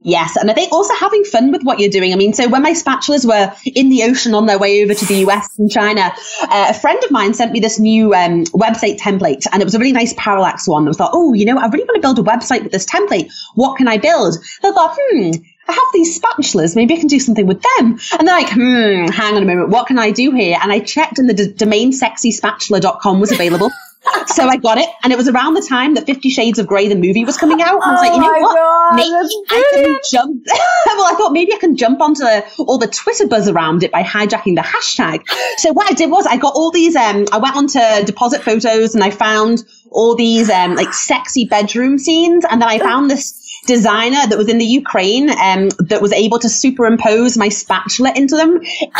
[0.00, 2.12] Yes, and I think also having fun with what you're doing.
[2.12, 5.04] I mean, so when my spatulas were in the ocean on their way over to
[5.06, 8.98] the US and China, uh, a friend of mine sent me this new um, website
[8.98, 10.86] template, and it was a really nice parallax one.
[10.86, 13.32] I like, oh, you know, I really want to build a website with this template.
[13.56, 14.36] What can I build?
[14.62, 15.30] I thought, hmm.
[15.68, 16.74] I have these spatulas.
[16.76, 17.98] Maybe I can do something with them.
[18.18, 19.68] And they're like, hmm, hang on a moment.
[19.68, 20.58] What can I do here?
[20.62, 23.70] And I checked and the d- domain sexyspatula.com was available.
[24.26, 24.88] So I got it.
[25.02, 27.60] And it was around the time that Fifty Shades of Grey, the movie was coming
[27.60, 27.74] out.
[27.74, 28.56] And I was like, you know Oh what?
[28.56, 30.42] God, Maybe I can jump.
[30.86, 32.24] well, I thought maybe I can jump onto
[32.58, 35.22] all the Twitter buzz around it by hijacking the hashtag.
[35.58, 36.96] So what I did was I got all these.
[36.96, 41.98] Um, I went onto deposit photos and I found all these um like sexy bedroom
[41.98, 43.34] scenes, and then I found this
[43.74, 48.34] designer that was in the Ukraine um that was able to superimpose my spatula into
[48.40, 48.52] them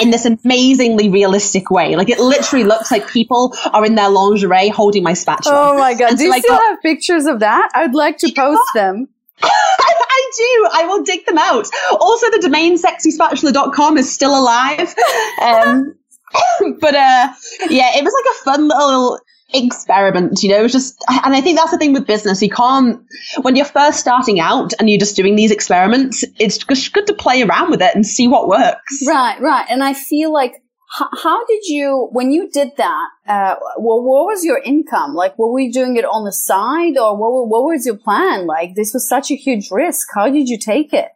[0.03, 1.97] in this amazingly realistic way.
[1.97, 5.55] Like it literally looks like people are in their lingerie holding my spatula.
[5.73, 6.11] Oh my God.
[6.11, 7.71] And Do so you I still got- have pictures of that?
[7.75, 9.09] I'd like to post them.
[9.43, 10.69] I do.
[10.81, 11.67] I will dig them out.
[11.93, 14.95] Also, the domain sexyspatula.com is still alive.
[15.41, 15.95] Um,
[16.81, 17.29] but uh,
[17.71, 19.19] yeah, it was like a fun little
[19.53, 22.43] experiment, you know, it's just, and I think that's the thing with business.
[22.43, 23.03] You can't,
[23.43, 27.15] when you're first starting out and you're just doing these experiments, it's just good to
[27.15, 29.03] play around with it and see what works.
[29.07, 29.67] Right, right.
[29.71, 34.25] And I feel like, how, how did you, when you did that, uh, well, what
[34.25, 35.15] was your income?
[35.15, 38.47] Like, were we doing it on the side or what, what was your plan?
[38.47, 40.09] Like, this was such a huge risk.
[40.15, 41.09] How did you take it?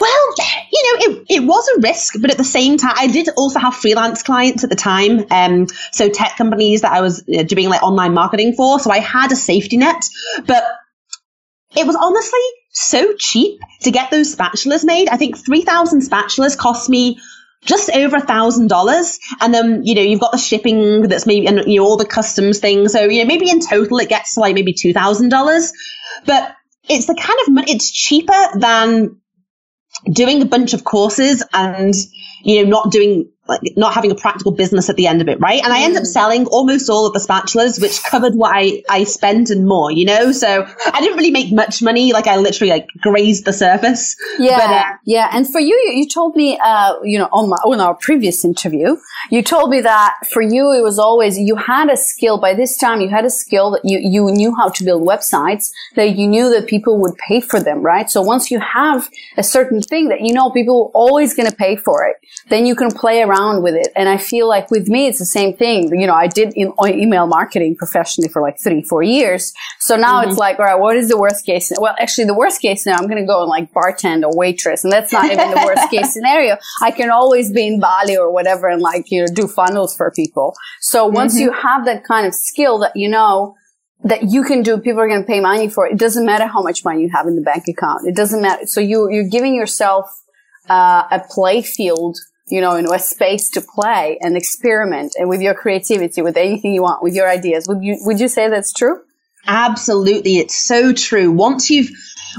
[0.00, 0.34] Well,
[0.72, 3.58] you know, it, it was a risk, but at the same time, I did also
[3.58, 5.24] have freelance clients at the time.
[5.30, 8.78] Um, so tech companies that I was uh, doing like online marketing for.
[8.80, 10.04] So I had a safety net,
[10.46, 10.64] but
[11.76, 15.08] it was honestly so cheap to get those spatulas made.
[15.08, 17.20] I think 3,000 spatulas cost me
[17.64, 19.18] just over a thousand dollars.
[19.40, 22.04] And then, you know, you've got the shipping that's maybe, and you know, all the
[22.04, 22.92] customs things.
[22.92, 25.72] So, you know, maybe in total it gets to like maybe $2,000,
[26.26, 26.56] but
[26.88, 29.20] it's the kind of money, it's cheaper than
[30.10, 31.94] doing a bunch of courses and
[32.42, 35.38] you know not doing like not having a practical business at the end of it,
[35.38, 35.62] right?
[35.62, 36.12] And I ended up mm.
[36.12, 40.06] selling almost all of the spatulas, which covered what I, I spent and more, you
[40.06, 40.32] know?
[40.32, 42.12] So I didn't really make much money.
[42.12, 44.16] Like I literally like grazed the surface.
[44.38, 44.56] Yeah.
[44.56, 45.28] But, uh, yeah.
[45.32, 48.96] And for you, you told me, uh, you know, on my, on our previous interview,
[49.30, 52.78] you told me that for you, it was always, you had a skill by this
[52.78, 56.26] time, you had a skill that you, you knew how to build websites, that you
[56.26, 58.08] knew that people would pay for them, right?
[58.08, 61.56] So once you have a certain thing that you know people are always going to
[61.56, 62.16] pay for it,
[62.48, 63.88] then you can play around around with it.
[63.96, 65.98] And I feel like with me, it's the same thing.
[65.98, 69.52] You know, I did in, email marketing professionally for like three, four years.
[69.80, 70.30] So now mm-hmm.
[70.30, 71.72] it's like, all right, what is the worst case?
[71.78, 74.84] Well, actually, the worst case now, I'm going to go and like bartend or waitress.
[74.84, 76.56] And that's not even the worst case scenario.
[76.82, 80.10] I can always be in Bali or whatever and like, you know, do funnels for
[80.10, 80.54] people.
[80.80, 81.44] So once mm-hmm.
[81.44, 83.54] you have that kind of skill that you know,
[84.04, 85.86] that you can do, people are going to pay money for.
[85.86, 88.06] It doesn't matter how much money you have in the bank account.
[88.06, 88.66] It doesn't matter.
[88.66, 90.06] So you, you're giving yourself
[90.68, 95.40] uh, a play field you know, in a space to play and experiment and with
[95.40, 97.66] your creativity, with anything you want, with your ideas.
[97.68, 99.00] Would you, would you say that's true?
[99.46, 100.38] Absolutely.
[100.38, 101.30] It's so true.
[101.30, 101.90] Once you've,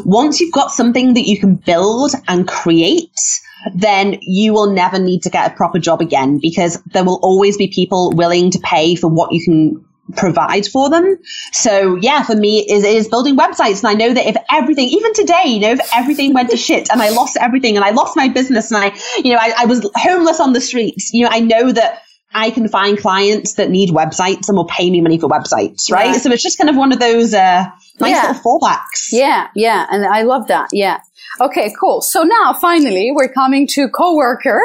[0.03, 3.41] once you've got something that you can build and create,
[3.73, 7.57] then you will never need to get a proper job again because there will always
[7.57, 11.17] be people willing to pay for what you can provide for them.
[11.51, 13.83] So yeah, for me is is building websites.
[13.83, 16.89] And I know that if everything, even today, you know, if everything went to shit
[16.91, 19.65] and I lost everything and I lost my business and I, you know, I, I
[19.65, 22.04] was homeless on the streets, you know, I know that
[22.35, 26.15] I can find clients that need websites and will pay me money for websites, right?
[26.15, 27.65] So it's just kind of one of those uh,
[27.99, 28.27] nice yeah.
[28.27, 29.09] little fallbacks.
[29.11, 30.69] Yeah, yeah, and I love that.
[30.73, 30.99] Yeah.
[31.41, 32.01] Okay, cool.
[32.01, 34.61] So now finally we're coming to coworker.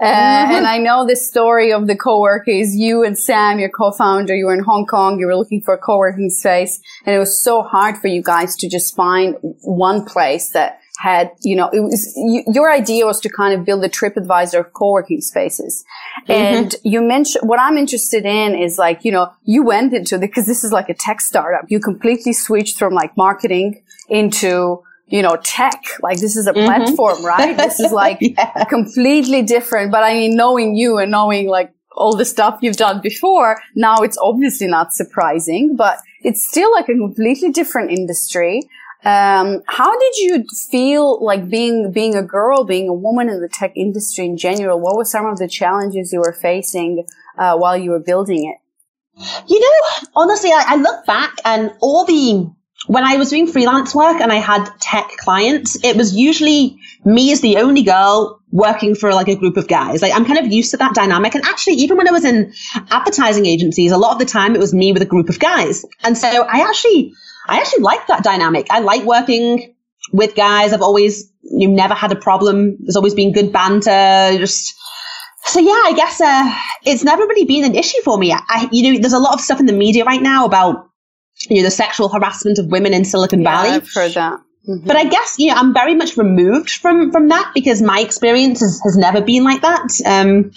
[0.00, 0.52] Uh, mm-hmm.
[0.52, 4.34] and I know the story of the coworker is you and Sam, your co-founder.
[4.34, 5.20] You were in Hong Kong.
[5.20, 8.56] You were looking for a co-working space and it was so hard for you guys
[8.56, 13.20] to just find one place that had, you know, it was, you, your idea was
[13.20, 15.82] to kind of build a TripAdvisor of co-working spaces.
[16.28, 16.32] Mm-hmm.
[16.32, 20.28] And you mentioned, what I'm interested in is like, you know, you went into the,
[20.28, 21.70] cause this is like a tech startup.
[21.70, 25.82] You completely switched from like marketing into, you know, tech.
[26.02, 26.66] Like this is a mm-hmm.
[26.66, 27.56] platform, right?
[27.56, 28.64] This is like yeah.
[28.64, 29.90] completely different.
[29.90, 34.02] But I mean, knowing you and knowing like all the stuff you've done before, now
[34.02, 38.68] it's obviously not surprising, but it's still like a completely different industry.
[39.02, 43.48] Um, how did you feel like being being a girl, being a woman in the
[43.48, 44.78] tech industry in general?
[44.78, 47.06] What were some of the challenges you were facing
[47.38, 48.58] uh, while you were building it?
[49.48, 52.50] You know, honestly, I, I look back and all the
[52.86, 57.30] when I was doing freelance work and I had tech clients, it was usually me
[57.30, 60.00] as the only girl working for like a group of guys.
[60.02, 61.34] Like I'm kind of used to that dynamic.
[61.34, 62.52] And actually, even when I was in
[62.90, 65.84] advertising agencies, a lot of the time it was me with a group of guys.
[66.02, 67.12] And so I actually,
[67.48, 68.66] I actually like that dynamic.
[68.70, 69.74] I like working
[70.12, 70.72] with guys.
[70.72, 72.76] I've always, you've never had a problem.
[72.80, 74.38] There's always been good banter.
[74.38, 74.74] Just,
[75.44, 78.32] so yeah, I guess, uh, it's never really been an issue for me.
[78.32, 80.86] I, you know, there's a lot of stuff in the media right now about
[81.48, 83.76] you know, the sexual harassment of women in Silicon yeah, Valley.
[83.76, 84.40] I've heard that.
[84.68, 84.86] Mm-hmm.
[84.86, 88.60] But I guess, you know, I'm very much removed from, from that because my experience
[88.60, 89.88] has, has never been like that.
[90.04, 90.52] Um,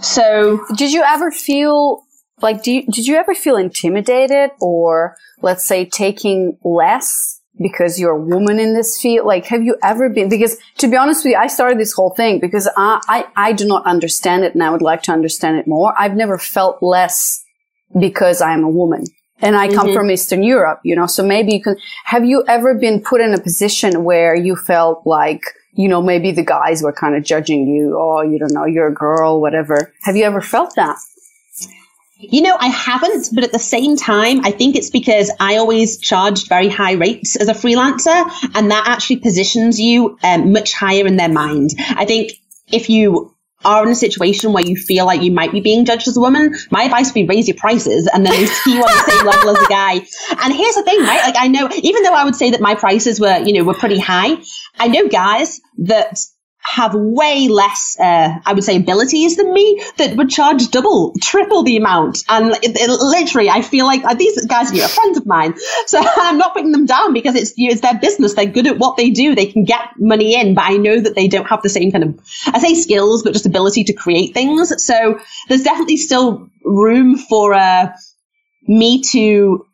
[0.00, 0.60] so.
[0.76, 2.04] Did you ever feel
[2.40, 8.16] like, do you, did you ever feel intimidated or let's say taking less because you're
[8.16, 9.26] a woman in this field?
[9.26, 12.10] Like, have you ever been, because to be honest with you, I started this whole
[12.10, 15.58] thing because I, I, I do not understand it and I would like to understand
[15.58, 15.94] it more.
[15.98, 17.44] I've never felt less
[17.98, 19.04] because I'm a woman
[19.40, 19.94] and I come mm-hmm.
[19.94, 23.34] from Eastern Europe, you know, so maybe you can, have you ever been put in
[23.34, 25.42] a position where you felt like,
[25.74, 28.88] you know, maybe the guys were kind of judging you, oh, you don't know, you're
[28.88, 29.92] a girl, whatever.
[30.02, 30.96] Have you ever felt that?
[32.30, 35.98] You know, I haven't, but at the same time, I think it's because I always
[35.98, 41.06] charged very high rates as a freelancer, and that actually positions you um, much higher
[41.06, 41.70] in their mind.
[41.78, 42.32] I think
[42.72, 43.34] if you
[43.64, 46.20] are in a situation where you feel like you might be being judged as a
[46.20, 49.10] woman, my advice would be raise your prices and then they see you on the
[49.10, 49.92] same level as a guy.
[50.44, 51.22] And here's the thing, right?
[51.22, 53.74] Like I know, even though I would say that my prices were, you know, were
[53.74, 54.36] pretty high,
[54.78, 56.18] I know guys that
[56.64, 61.62] have way less, uh, I would say, abilities than me that would charge double, triple
[61.62, 62.24] the amount.
[62.28, 65.54] And it, it, literally, I feel like uh, these guys are friends of mine.
[65.86, 68.34] So I'm not putting them down because it's, it's their business.
[68.34, 69.34] They're good at what they do.
[69.34, 72.04] They can get money in, but I know that they don't have the same kind
[72.04, 74.84] of, I say skills, but just ability to create things.
[74.84, 77.92] So there's definitely still room for, uh,
[78.66, 79.66] me to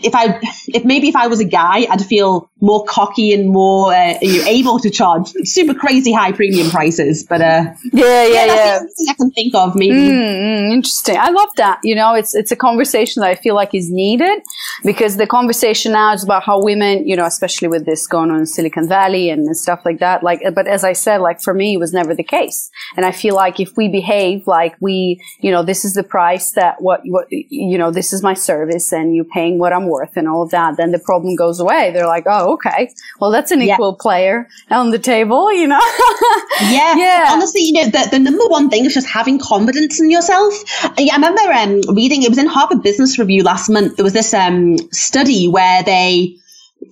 [0.00, 3.92] if I, if maybe if I was a guy, I'd feel more cocky and more
[3.92, 7.24] uh, able to charge super crazy high premium prices.
[7.24, 8.80] But uh, yeah, yeah, yeah.
[9.08, 9.94] I can think of maybe.
[9.94, 11.16] Mm, interesting.
[11.16, 11.80] I love that.
[11.84, 14.42] You know, it's it's a conversation that I feel like is needed
[14.84, 18.40] because the conversation now is about how women, you know, especially with this going on
[18.40, 20.22] in Silicon Valley and stuff like that.
[20.22, 22.70] Like, but as I said, like for me, it was never the case.
[22.96, 26.52] And I feel like if we behave like we, you know, this is the price
[26.52, 30.16] that what what you know, this is my service, and you're paying what I'm worth
[30.16, 31.92] and all of that, then the problem goes away.
[31.92, 34.02] They're like, oh, okay, well, that's an equal yeah.
[34.02, 35.80] player on the table, you know?
[36.62, 36.96] yeah.
[36.96, 37.26] Yeah.
[37.30, 40.54] Honestly, you know, the, the number one thing is just having confidence in yourself.
[40.82, 43.96] I remember um, reading, it was in Harvard Business Review last month.
[43.96, 46.36] There was this um, study where they,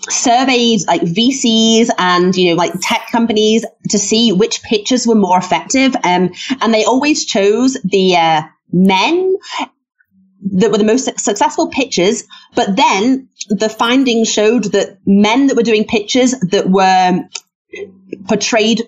[0.08, 5.38] surveyed like VCs and you know like tech companies to see which pitches were more
[5.38, 8.42] effective um, and they always chose the uh,
[8.72, 9.36] men
[10.42, 15.62] that were the most successful pitches, but then the findings showed that men that were
[15.62, 17.24] doing pitches that were
[18.28, 18.82] portrayed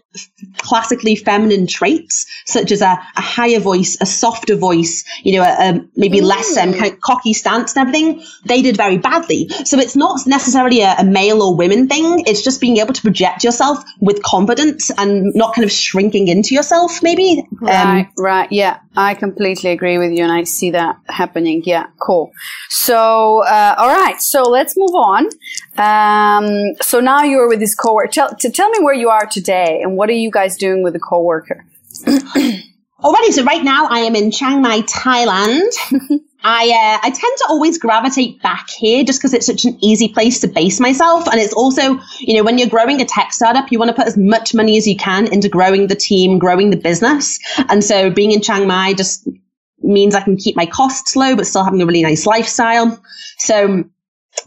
[0.59, 5.71] classically feminine traits, such as a, a, higher voice, a softer voice, you know, a,
[5.71, 9.49] a maybe less um, kind of cocky stance and everything, they did very badly.
[9.65, 12.25] So it's not necessarily a, a, male or women thing.
[12.27, 16.55] It's just being able to project yourself with confidence and not kind of shrinking into
[16.55, 17.45] yourself, maybe.
[17.61, 18.51] Right, um, right.
[18.53, 21.63] Yeah, I completely agree with you and I see that happening.
[21.65, 22.33] Yeah, cool.
[22.69, 24.21] So, uh, all right.
[24.21, 25.29] So let's move on.
[25.77, 28.11] Um, so now you're with this coworker.
[28.11, 30.95] Tell, to tell me where you are today and what are you guys doing with
[30.97, 31.65] a coworker?
[33.01, 35.71] Alrighty, so right now I am in Chiang Mai, Thailand.
[36.43, 40.09] I uh, I tend to always gravitate back here just because it's such an easy
[40.09, 43.71] place to base myself, and it's also you know when you're growing a tech startup,
[43.71, 46.71] you want to put as much money as you can into growing the team, growing
[46.71, 49.29] the business, and so being in Chiang Mai just
[49.81, 53.01] means I can keep my costs low but still having a really nice lifestyle.
[53.39, 53.85] So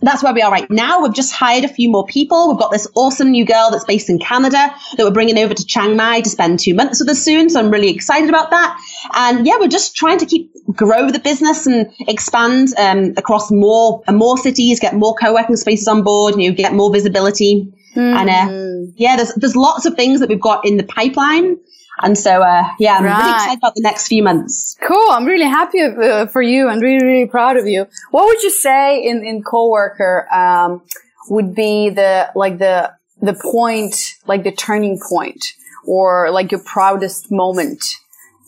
[0.01, 1.01] that's where we are right now.
[1.01, 2.49] We've just hired a few more people.
[2.49, 5.65] We've got this awesome new girl that's based in Canada that we're bringing over to
[5.65, 7.49] Chiang Mai to spend two months with us soon.
[7.49, 8.77] So I'm really excited about that.
[9.15, 14.04] And yeah, we're just trying to keep grow the business and expand um, across more
[14.08, 17.73] and more cities, get more co-working spaces on board, and you know, get more visibility.
[17.95, 18.15] Mm.
[18.15, 18.91] And uh, mm-hmm.
[18.95, 21.58] yeah, there's there's lots of things that we've got in the pipeline.
[22.03, 23.17] And so, uh, yeah, I'm right.
[23.17, 24.75] really excited about the next few months.
[24.81, 25.11] Cool.
[25.11, 27.87] I'm really happy uh, for you and really, really proud of you.
[28.11, 30.81] What would you say in, in coworker, um,
[31.29, 35.53] would be the, like the, the point, like the turning point
[35.85, 37.83] or like your proudest moment,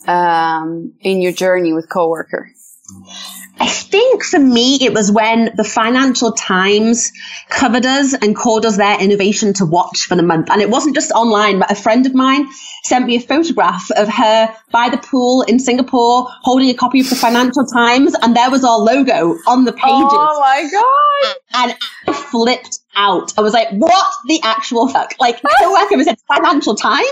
[0.08, 2.52] um, in your journey with coworker?
[3.60, 7.12] I think for me, it was when the Financial Times
[7.50, 10.50] covered us and called us their innovation to watch for the month.
[10.52, 12.48] And it wasn't just online, but a friend of mine
[12.84, 17.10] sent me a photograph of her by the pool in Singapore holding a copy of
[17.10, 18.14] the Financial Times.
[18.22, 19.88] And there was our logo on the pages.
[19.90, 21.36] Oh my God.
[21.54, 23.34] And I flipped out.
[23.38, 25.14] I was like, what the actual fuck?
[25.20, 27.06] Like, co-worker was at Financial Times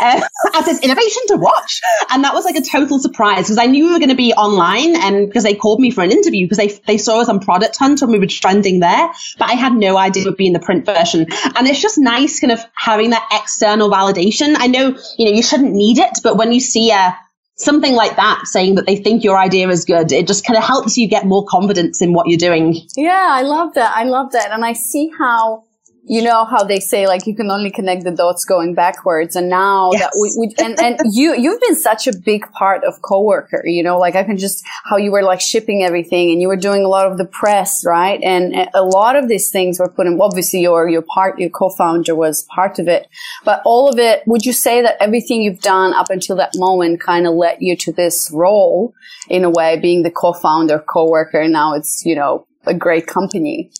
[0.00, 0.20] uh,
[0.54, 1.80] as this innovation to watch.
[2.10, 4.32] And that was like a total surprise because I knew we were going to be
[4.32, 7.40] online and because they called me for an interview because they, they saw us on
[7.40, 9.08] Product Hunt when we were trending there.
[9.38, 11.26] But I had no idea it would be in the print version.
[11.56, 14.54] And it's just nice kind of having that external validation.
[14.58, 17.16] I know, you know, you shouldn't need it, but when you see a,
[17.56, 20.64] something like that saying that they think your idea is good it just kind of
[20.64, 24.32] helps you get more confidence in what you're doing yeah i love that i love
[24.32, 25.63] that and i see how
[26.06, 29.48] you know how they say like you can only connect the dots going backwards and
[29.48, 30.02] now yes.
[30.02, 33.82] that we, we and, and you you've been such a big part of coworker you
[33.82, 36.84] know like i can just how you were like shipping everything and you were doing
[36.84, 40.20] a lot of the press right and a lot of these things were put in
[40.20, 43.08] obviously your your part your co-founder was part of it
[43.44, 47.00] but all of it would you say that everything you've done up until that moment
[47.00, 48.92] kind of led you to this role
[49.28, 53.70] in a way being the co-founder coworker and now it's you know a great company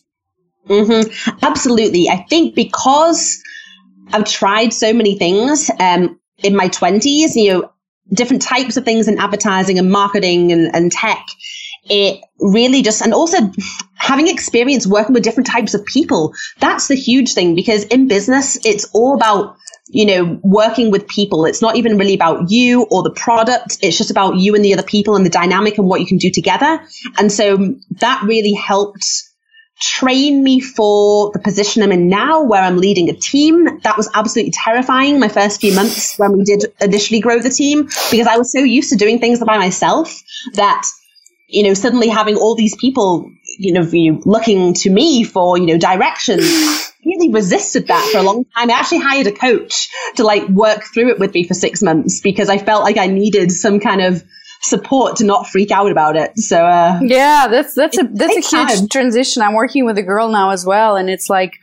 [0.68, 1.38] Mm-hmm.
[1.42, 2.08] Absolutely.
[2.08, 3.42] I think because
[4.12, 7.70] I've tried so many things um, in my 20s, you know,
[8.12, 11.26] different types of things in advertising and marketing and, and tech,
[11.88, 13.38] it really just, and also
[13.94, 18.58] having experience working with different types of people, that's the huge thing because in business,
[18.64, 19.56] it's all about
[19.88, 21.44] you know, working with people.
[21.44, 23.78] It's not even really about you or the product.
[23.82, 26.16] It's just about you and the other people and the dynamic and what you can
[26.16, 26.80] do together.
[27.18, 29.24] And so that really helped
[29.80, 33.80] train me for the position I'm in now, where I'm leading a team.
[33.82, 37.84] That was absolutely terrifying my first few months when we did initially grow the team
[38.10, 40.22] because I was so used to doing things by myself
[40.54, 40.86] that,
[41.48, 45.78] you know, suddenly having all these people, you know, looking to me for, you know,
[45.78, 46.40] direction.
[47.04, 48.70] really resisted that for a long time.
[48.70, 52.20] I actually hired a coach to like work through it with me for six months
[52.20, 54.24] because I felt like I needed some kind of
[54.64, 56.38] support to not freak out about it.
[56.38, 58.88] So uh, yeah, that's that's a that's a huge time.
[58.88, 59.42] transition.
[59.42, 61.58] I'm working with a girl now as well, and it's like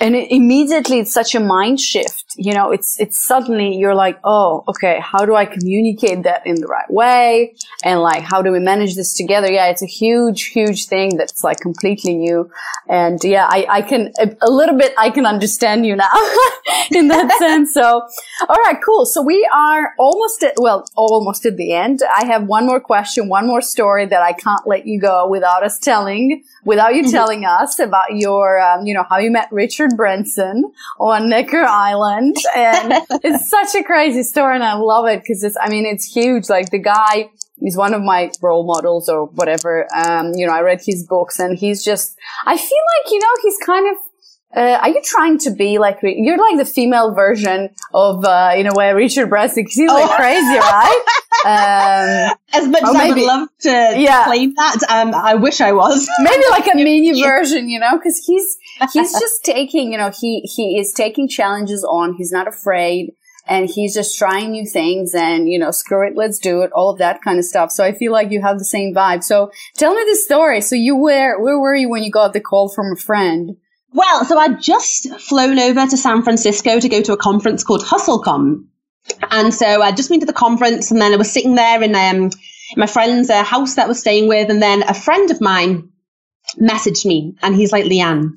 [0.00, 4.18] and it, immediately it's such a mind shift you know it's it's suddenly you're like
[4.24, 7.54] oh okay how do i communicate that in the right way?
[7.84, 9.50] And like how do we manage this together?
[9.50, 12.50] Yeah it's a huge huge thing that's like completely new.
[12.88, 16.16] And yeah i i can a little bit i can understand you now
[16.90, 17.72] in that sense.
[17.74, 18.02] So
[18.48, 19.06] all right cool.
[19.06, 22.02] So we are almost at well almost at the end.
[22.14, 25.62] I have one more question one more story that i can't let you go without
[25.62, 27.12] us telling without you mm-hmm.
[27.12, 32.25] telling us about your, um, you know, how you met Richard Branson on Necker Island.
[32.56, 36.04] And it's such a crazy story and I love it because it's, I mean, it's
[36.04, 36.48] huge.
[36.48, 39.86] Like the guy, he's one of my role models or whatever.
[39.94, 43.34] Um, you know, I read his books and he's just, I feel like, you know,
[43.42, 44.02] he's kind of,
[44.56, 48.66] uh, are you trying to be like you're like the female version of uh, in
[48.66, 50.16] a way Richard Branson he's like oh.
[50.16, 51.04] crazy, right?
[51.44, 54.24] Um, as much as maybe, I would love to yeah.
[54.24, 56.08] claim that, um, I wish I was.
[56.20, 58.56] maybe like a mini version, you know, because he's
[58.92, 62.14] he's just taking, you know, he he is taking challenges on.
[62.14, 63.12] He's not afraid.
[63.46, 66.90] And he's just trying new things and, you know, screw it, let's do it, all
[66.90, 67.70] of that kind of stuff.
[67.70, 69.22] So I feel like you have the same vibe.
[69.22, 70.60] So tell me the story.
[70.60, 73.56] So you were, where were you when you got the call from a friend?
[73.92, 77.82] Well, so I'd just flown over to San Francisco to go to a conference called
[77.82, 78.66] HustleCon.
[79.30, 81.94] And so I'd just been to the conference and then I was sitting there in
[81.94, 82.30] um,
[82.76, 84.50] my friend's uh, house that I was staying with.
[84.50, 85.90] And then a friend of mine
[86.60, 88.32] messaged me and he's like, Leanne,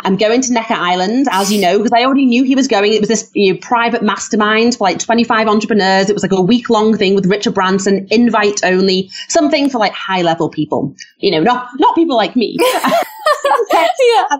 [0.00, 2.94] I'm going to Necker Island, as you know, because I already knew he was going.
[2.94, 6.08] It was this you know, private mastermind for like 25 entrepreneurs.
[6.08, 9.92] It was like a week long thing with Richard Branson, invite only, something for like
[9.92, 12.56] high level people, you know, not, not people like me.
[13.72, 14.38] yeah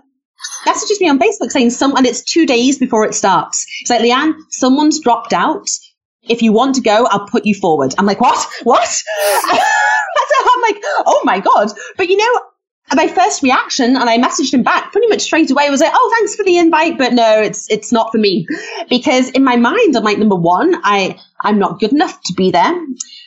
[0.66, 3.66] messages me on Facebook saying some, and it's two days before it starts.
[3.80, 5.68] It's like, Leanne, someone's dropped out.
[6.22, 7.94] If you want to go, I'll put you forward.
[7.98, 8.46] I'm like, what?
[8.64, 9.02] What?
[10.50, 11.70] I'm like, oh my God.
[11.96, 12.40] But you know,
[12.94, 16.14] my first reaction, and I messaged him back pretty much straight away, was like, "Oh,
[16.16, 18.46] thanks for the invite, but no, it's it's not for me,"
[18.88, 22.50] because in my mind, I'm like, number one, I I'm not good enough to be
[22.50, 22.74] there.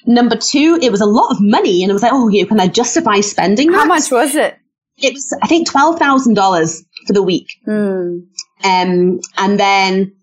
[0.07, 2.59] Number two, it was a lot of money, and I was like, "Oh, you can
[2.59, 4.57] I justify spending that?" How much was it?
[4.97, 7.57] It was, I think, twelve thousand dollars for the week.
[7.67, 8.27] Mm.
[8.63, 10.13] Um, and then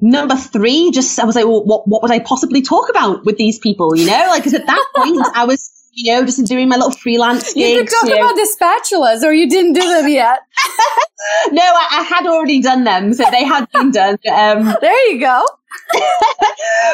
[0.00, 3.36] number three, just I was like, well, what what would I possibly talk about with
[3.36, 3.96] these people?
[3.96, 5.72] You know, like because at that point I was.
[5.98, 7.70] You know, just doing my little freelance gigs.
[7.70, 8.20] You could talk you know.
[8.20, 10.40] about the spatulas, or you didn't do them yet.
[11.52, 14.18] no, I, I, had already done them, so they had been done.
[14.30, 15.42] Um, there you go.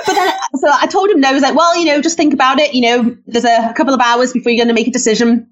[0.07, 1.31] but then, so I told him no.
[1.31, 2.75] I was like, well, you know, just think about it.
[2.75, 5.49] You know, there's a, a couple of hours before you're going to make a decision.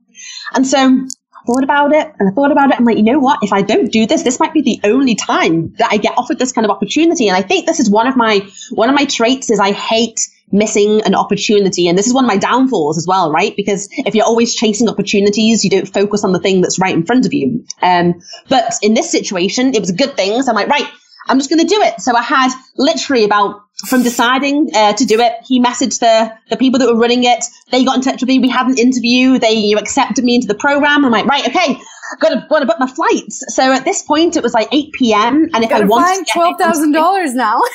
[0.55, 1.07] And so
[1.51, 2.79] thought about it and I thought about it.
[2.79, 3.41] I'm like, you know what?
[3.43, 6.39] If I don't do this, this might be the only time that I get offered
[6.39, 7.29] this kind of opportunity.
[7.29, 10.21] And I think this is one of my, one of my traits is I hate
[10.53, 11.89] missing an opportunity.
[11.89, 13.55] And this is one of my downfalls as well, right?
[13.57, 17.05] Because if you're always chasing opportunities, you don't focus on the thing that's right in
[17.05, 17.65] front of you.
[17.83, 20.43] Um, but in this situation, it was a good thing.
[20.43, 20.89] So I'm like, right,
[21.31, 22.01] I'm just going to do it.
[22.01, 26.57] So I had literally about from deciding uh, to do it, he messaged the the
[26.57, 27.45] people that were running it.
[27.71, 28.39] They got in touch with me.
[28.39, 29.39] We had an interview.
[29.39, 31.05] They you accepted me into the program.
[31.05, 31.81] I'm like, right, okay,
[32.19, 33.45] got to got to book my flights.
[33.55, 35.49] So at this point, it was like 8 p.m.
[35.55, 37.61] And if I wanted twelve thousand dollars now.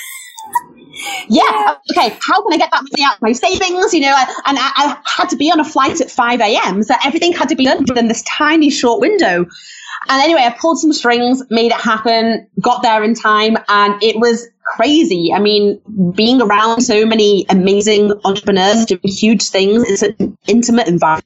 [1.28, 1.44] Yeah.
[1.44, 1.76] yeah.
[1.92, 2.18] Okay.
[2.26, 3.94] How can I get that money out of my savings?
[3.94, 6.84] You know, and I, I, had to be on a flight at 5 a.m.
[6.84, 9.46] So everything had to be done within this tiny short window.
[10.08, 14.18] And anyway, I pulled some strings, made it happen, got there in time, and it
[14.18, 15.32] was crazy.
[15.34, 15.82] I mean,
[16.16, 21.26] being around so many amazing entrepreneurs doing huge things, it's an intimate environment.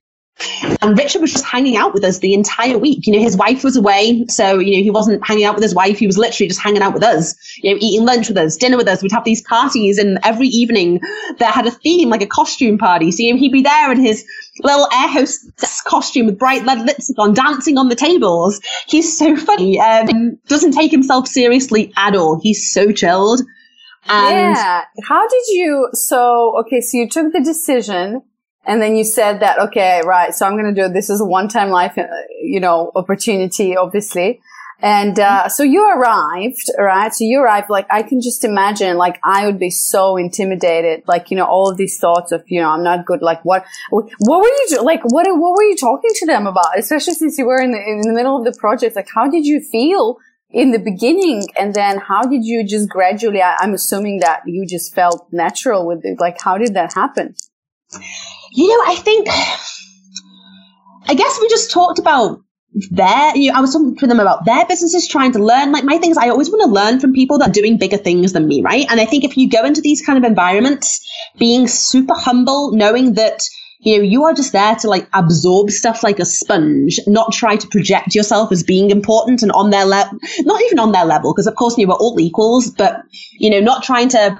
[0.81, 3.05] And Richard was just hanging out with us the entire week.
[3.05, 4.25] You know, his wife was away.
[4.27, 5.99] So, you know, he wasn't hanging out with his wife.
[5.99, 8.77] He was literally just hanging out with us, you know, eating lunch with us, dinner
[8.77, 9.01] with us.
[9.01, 11.01] We'd have these parties and every evening
[11.39, 13.11] that had a theme, like a costume party.
[13.11, 14.25] So, you know, he'd be there in his
[14.61, 18.61] little air hostess costume with bright red lipstick on, dancing on the tables.
[18.87, 19.79] He's so funny.
[19.79, 22.39] Um, doesn't take himself seriously at all.
[22.41, 23.41] He's so chilled.
[24.07, 24.85] And yeah.
[25.03, 28.23] How did you, so, okay, so you took the decision
[28.69, 30.31] and then you said that, okay, right.
[30.31, 30.93] So I'm going to do it.
[30.93, 32.05] This is a one-time life, uh,
[32.39, 34.41] you know, opportunity, obviously.
[34.79, 37.11] And uh, so you arrived, right?
[37.11, 37.71] So you arrived.
[37.71, 38.95] Like I can just imagine.
[38.97, 41.03] Like I would be so intimidated.
[41.07, 43.21] Like you know, all of these thoughts of you know, I'm not good.
[43.21, 43.65] Like what?
[43.89, 45.01] What were you like?
[45.03, 45.27] What?
[45.27, 46.77] What were you talking to them about?
[46.77, 48.95] Especially since you were in the, in the middle of the project.
[48.95, 50.17] Like how did you feel
[50.49, 53.41] in the beginning, and then how did you just gradually?
[53.41, 56.21] I, I'm assuming that you just felt natural with it.
[56.21, 57.35] Like how did that happen?
[58.51, 59.27] You know, I think.
[61.07, 62.41] I guess we just talked about
[62.91, 65.71] their, you know, I was talking to them about their businesses, trying to learn.
[65.71, 67.97] Like my thing is, I always want to learn from people that are doing bigger
[67.97, 68.85] things than me, right?
[68.89, 73.13] And I think if you go into these kind of environments, being super humble, knowing
[73.13, 73.41] that
[73.81, 77.55] you know, you are just there to like absorb stuff like a sponge, not try
[77.55, 81.33] to project yourself as being important and on their level, not even on their level,
[81.33, 83.01] because of course you know, we're all equals, but
[83.39, 84.39] you know, not trying to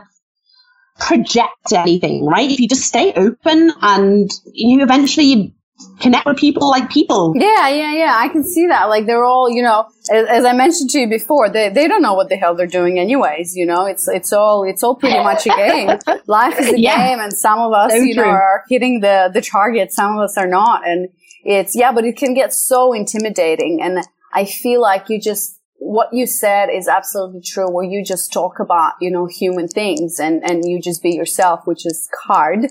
[1.00, 2.50] project anything, right?
[2.50, 5.56] If you just stay open and you eventually
[6.00, 7.34] connect with people like people.
[7.36, 8.18] Yeah, yeah, yeah.
[8.18, 8.90] I can see that.
[8.90, 12.02] Like they're all, you know, as, as, I mentioned to you before, they, they don't
[12.02, 13.56] know what the hell they're doing anyways.
[13.56, 15.98] You know, it's it's all it's all pretty much a game.
[16.28, 17.08] Life is a yeah.
[17.08, 18.26] game, and some of us, so you true.
[18.26, 19.92] know, are hitting the the target.
[19.92, 21.10] Some of us are not, and
[21.44, 23.80] it's yeah, but it can get so intimidating.
[23.82, 24.00] And
[24.34, 28.60] I feel like you just what you said is absolutely true where you just talk
[28.60, 32.68] about you know human things and and you just be yourself which is hard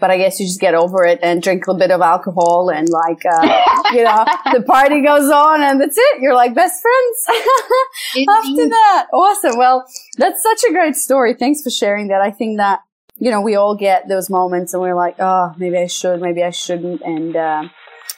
[0.00, 2.88] but I guess you just get over it and drink a bit of alcohol and
[2.88, 6.20] like, uh, you know, the party goes on and that's it.
[6.20, 7.26] You're like best friends
[8.28, 9.06] after that.
[9.12, 9.58] Awesome.
[9.58, 9.86] Well,
[10.16, 11.34] that's such a great story.
[11.34, 12.22] Thanks for sharing that.
[12.22, 12.80] I think that,
[13.18, 16.42] you know, we all get those moments and we're like, oh, maybe I should, maybe
[16.42, 17.02] I shouldn't.
[17.02, 17.68] And, uh,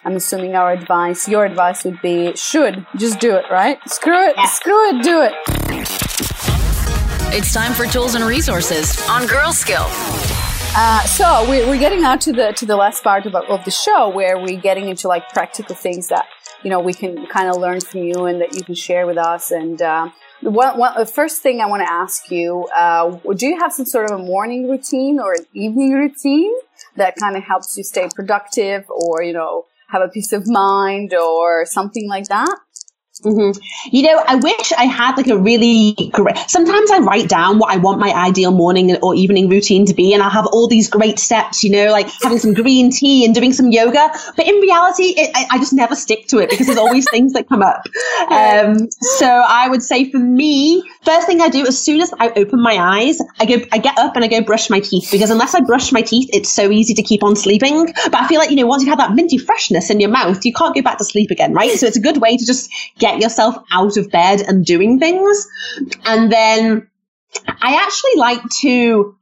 [0.04, 3.78] I'm assuming our advice, your advice would be should just do it, right?
[3.88, 4.46] Screw it, yeah.
[4.46, 5.32] screw it, do it.
[7.34, 9.86] It's time for tools and resources on Girl Skill.
[10.74, 13.70] Uh, so we're, we're getting out to the to the last part of, of the
[13.70, 16.26] show where we're getting into like practical things that
[16.62, 19.18] you know we can kind of learn from you and that you can share with
[19.18, 19.50] us.
[19.50, 20.08] And uh,
[20.40, 23.86] one, one, the first thing I want to ask you: uh, Do you have some
[23.86, 26.54] sort of a morning routine or an evening routine
[26.96, 31.14] that kind of helps you stay productive, or you know have a peace of mind,
[31.14, 32.56] or something like that?
[33.24, 33.60] Mm-hmm.
[33.94, 36.36] You know, I wish I had like a really great.
[36.48, 40.12] Sometimes I write down what I want my ideal morning or evening routine to be,
[40.12, 41.62] and I'll have all these great steps.
[41.62, 44.10] You know, like having some green tea and doing some yoga.
[44.36, 47.32] But in reality, it, I, I, just never stick to it because there's always things
[47.34, 47.86] that come up.
[48.32, 52.30] Um, so I would say for me, first thing I do as soon as I
[52.30, 55.30] open my eyes, I go, I get up and I go brush my teeth because
[55.30, 57.86] unless I brush my teeth, it's so easy to keep on sleeping.
[57.86, 60.44] But I feel like you know, once you've had that minty freshness in your mouth,
[60.44, 61.72] you can't go back to sleep again, right?
[61.72, 64.98] So it's a good way to just get get yourself out of bed and doing
[64.98, 65.48] things.
[66.04, 66.88] And then
[67.46, 69.16] I actually like to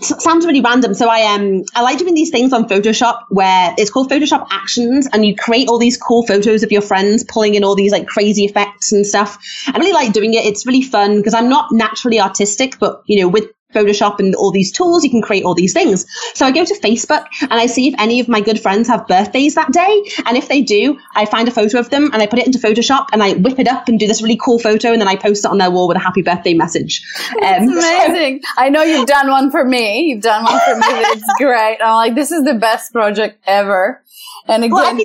[0.00, 0.94] sounds really random.
[0.94, 5.08] So I um I like doing these things on Photoshop where it's called Photoshop Actions,
[5.12, 8.06] and you create all these cool photos of your friends pulling in all these like
[8.06, 9.38] crazy effects and stuff.
[9.66, 10.44] I really like doing it.
[10.44, 14.50] It's really fun because I'm not naturally artistic, but you know with Photoshop and all
[14.50, 16.06] these tools, you can create all these things.
[16.34, 19.06] So I go to Facebook and I see if any of my good friends have
[19.06, 20.04] birthdays that day.
[20.26, 22.58] And if they do, I find a photo of them and I put it into
[22.58, 25.16] Photoshop and I whip it up and do this really cool photo and then I
[25.16, 27.02] post it on their wall with a happy birthday message.
[27.42, 28.40] Um, amazing.
[28.42, 30.02] So- I know you've done one for me.
[30.04, 30.86] You've done one for me.
[30.88, 31.78] It's great.
[31.84, 34.02] I'm like, this is the best project ever.
[34.46, 34.98] And again, well,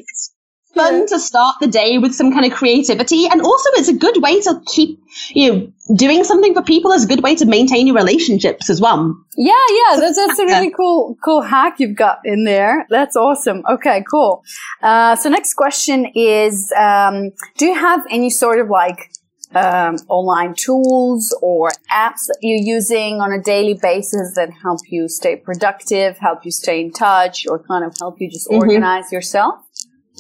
[0.73, 3.27] fun to start the day with some kind of creativity.
[3.27, 7.05] And also it's a good way to keep, you know, doing something for people is
[7.05, 9.15] a good way to maintain your relationships as well.
[9.35, 12.85] Yeah, yeah, that's, that's a really cool, cool hack you've got in there.
[12.89, 13.63] That's awesome.
[13.69, 14.43] Okay, cool.
[14.81, 19.11] Uh, so next question is, um, do you have any sort of like,
[19.55, 25.09] um, online tools or apps that you're using on a daily basis that help you
[25.09, 28.61] stay productive, help you stay in touch, or kind of help you just mm-hmm.
[28.61, 29.55] organize yourself?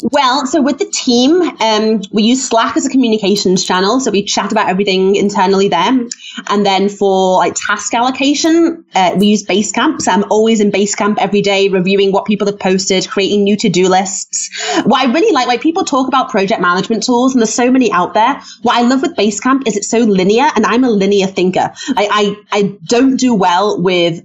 [0.01, 3.99] Well, so with the team, um, we use Slack as a communications channel.
[3.99, 6.07] So we chat about everything internally there.
[6.47, 10.01] And then for like task allocation, uh, we use Basecamp.
[10.01, 13.89] So I'm always in Basecamp every day, reviewing what people have posted, creating new to-do
[13.89, 14.49] lists.
[14.85, 17.91] What I really like, like people talk about project management tools and there's so many
[17.91, 18.41] out there.
[18.61, 21.71] What I love with Basecamp is it's so linear and I'm a linear thinker.
[21.89, 24.23] I, I, I don't do well with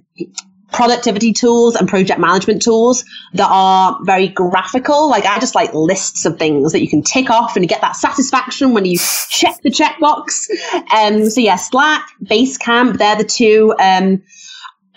[0.75, 3.05] productivity tools and project management tools
[3.35, 5.09] that are very graphical.
[5.09, 7.81] Like I just like lists of things that you can tick off and you get
[7.83, 8.99] that satisfaction when you
[9.31, 10.49] check the checkbox.
[10.93, 13.73] Um, so yeah, Slack, Basecamp, they're the two.
[13.79, 14.23] Um,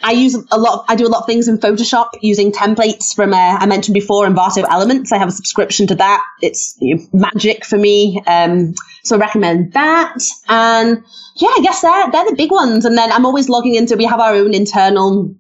[0.01, 0.79] I use a lot.
[0.79, 3.93] Of, I do a lot of things in Photoshop using templates from uh, I mentioned
[3.93, 5.11] before Envato Elements.
[5.11, 6.23] I have a subscription to that.
[6.41, 8.21] It's you know, magic for me.
[8.27, 8.73] Um,
[9.03, 10.17] so I recommend that.
[10.47, 11.03] And
[11.35, 12.85] yeah, I guess they're they're the big ones.
[12.85, 13.95] And then I'm always logging into.
[13.95, 15.35] We have our own internal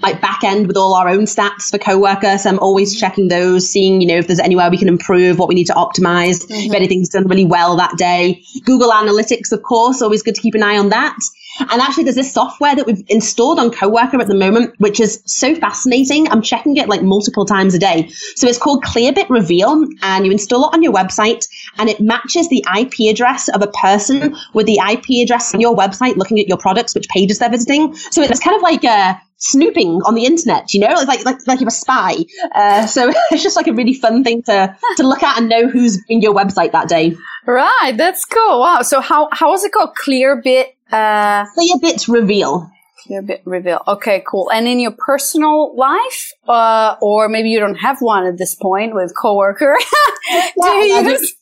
[0.00, 2.38] like back end with all our own stats for coworker.
[2.38, 3.00] So I'm always mm-hmm.
[3.00, 5.74] checking those, seeing, you know, if there's anywhere we can improve, what we need to
[5.74, 6.74] optimize, if mm-hmm.
[6.74, 8.42] anything's done really well that day.
[8.64, 11.16] Google Analytics, of course, always good to keep an eye on that.
[11.58, 15.22] And actually, there's this software that we've installed on Coworker at the moment, which is
[15.24, 16.28] so fascinating.
[16.28, 18.10] I'm checking it like multiple times a day.
[18.34, 21.46] So it's called Clearbit Reveal, and you install it on your website,
[21.78, 25.74] and it matches the IP address of a person with the IP address on your
[25.74, 27.94] website, looking at your products, which pages they're visiting.
[28.10, 31.46] So it's kind of like a snooping on the internet, you know, it's like like
[31.46, 32.16] like you're a spy.
[32.54, 35.68] Uh, so it's just like a really fun thing to to look at and know
[35.68, 37.16] who's in your website that day.
[37.46, 38.60] Right, that's cool.
[38.60, 38.82] Wow.
[38.82, 39.90] So how how was it called?
[39.96, 40.66] Clearbit.
[40.90, 42.70] Uh, Clearbit Reveal.
[43.06, 43.82] Clearbit reveal.
[43.86, 44.50] Okay, cool.
[44.50, 48.94] And in your personal life, uh, or maybe you don't have one at this point
[48.94, 49.76] with coworker,
[50.60, 51.36] do you use?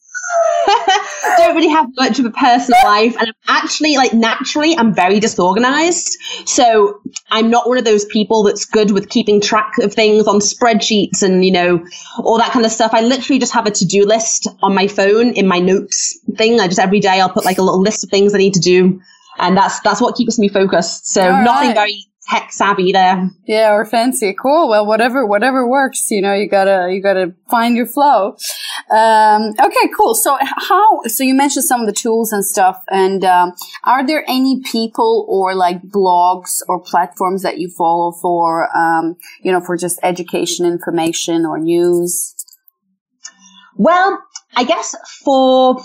[1.36, 5.20] Don't really have much of a personal life and I'm actually like naturally I'm very
[5.20, 6.16] disorganized.
[6.46, 7.00] So
[7.30, 11.22] I'm not one of those people that's good with keeping track of things on spreadsheets
[11.22, 11.84] and you know
[12.18, 12.92] all that kind of stuff.
[12.94, 16.60] I literally just have a to-do list on my phone in my notes thing.
[16.60, 18.60] I just every day I'll put like a little list of things I need to
[18.60, 19.00] do
[19.38, 21.06] and that's that's what keeps me focused.
[21.06, 21.74] So All nothing right.
[21.74, 24.34] very tech savvy there Yeah, or fancy.
[24.40, 24.68] Cool.
[24.68, 26.10] Well, whatever, whatever works.
[26.10, 28.36] You know, you gotta, you gotta find your flow.
[28.90, 30.14] Um, okay, cool.
[30.14, 31.00] So how?
[31.06, 32.82] So you mentioned some of the tools and stuff.
[32.90, 33.52] And um,
[33.84, 39.52] are there any people or like blogs or platforms that you follow for, um, you
[39.52, 42.34] know, for just education, information, or news?
[43.76, 44.22] Well,
[44.56, 44.94] I guess
[45.24, 45.82] for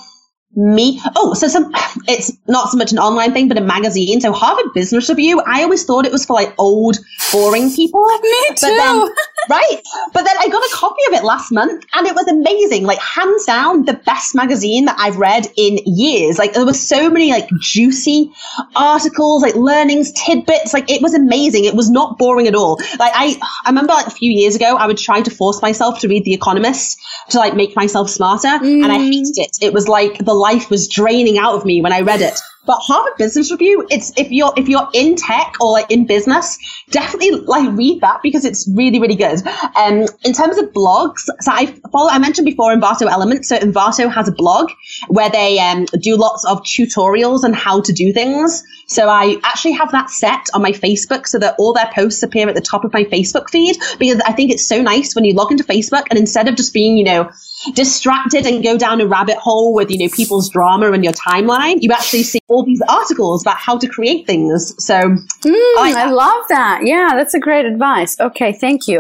[0.55, 1.71] me, oh, so some,
[2.07, 4.21] it's not so much an online thing, but a magazine.
[4.21, 6.97] So Harvard Business Review, I always thought it was for like old,
[7.31, 8.03] boring people.
[8.21, 9.15] Me But then, too.
[9.49, 9.81] right.
[10.13, 12.85] But then I got a copy of it last month and it was amazing.
[12.85, 16.37] Like hands down, the best magazine that I've read in years.
[16.37, 18.31] Like there were so many like juicy
[18.75, 20.73] articles, like learnings, tidbits.
[20.73, 21.65] Like it was amazing.
[21.65, 22.77] It was not boring at all.
[22.99, 25.99] Like I, I remember like a few years ago, I would try to force myself
[25.99, 28.47] to read The Economist to like make myself smarter.
[28.47, 29.11] And I mm.
[29.11, 29.57] hated it.
[29.61, 32.39] It was like the life was draining out of me when I read it.
[32.69, 36.59] But Harvard Business Review, it's if you're if you're in tech or like in business,
[36.91, 39.41] definitely like read that because it's really really good.
[39.75, 42.11] Um, in terms of blogs, so I follow.
[42.11, 43.47] I mentioned before Envato Element.
[43.47, 44.69] So Envato has a blog
[45.07, 48.63] where they um, do lots of tutorials on how to do things.
[48.85, 52.47] So I actually have that set on my Facebook so that all their posts appear
[52.49, 55.33] at the top of my Facebook feed because I think it's so nice when you
[55.33, 57.31] log into Facebook and instead of just being you know
[57.73, 61.77] distracted and go down a rabbit hole with you know people's drama and your timeline,
[61.81, 64.73] you actually see all these articles about how to create things.
[64.83, 64.99] So I
[65.47, 66.13] Mm, I that.
[66.13, 66.81] love that.
[66.83, 68.19] Yeah, that's a great advice.
[68.19, 68.99] Okay, thank you.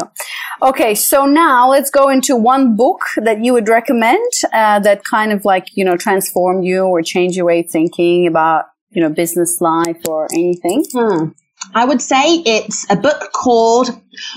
[0.61, 5.31] Okay, so now let's go into one book that you would recommend uh, that kind
[5.31, 9.09] of like, you know, transform you or change your way of thinking about, you know,
[9.09, 10.83] business life or anything.
[10.91, 11.29] Hmm.
[11.75, 13.89] I would say it's a book called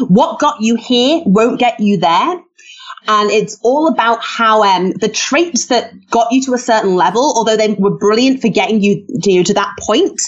[0.08, 2.40] What Got You Here Won't Get You There.
[3.06, 7.32] And it's all about how um, the traits that got you to a certain level,
[7.36, 10.20] although they were brilliant for getting you to, to that point,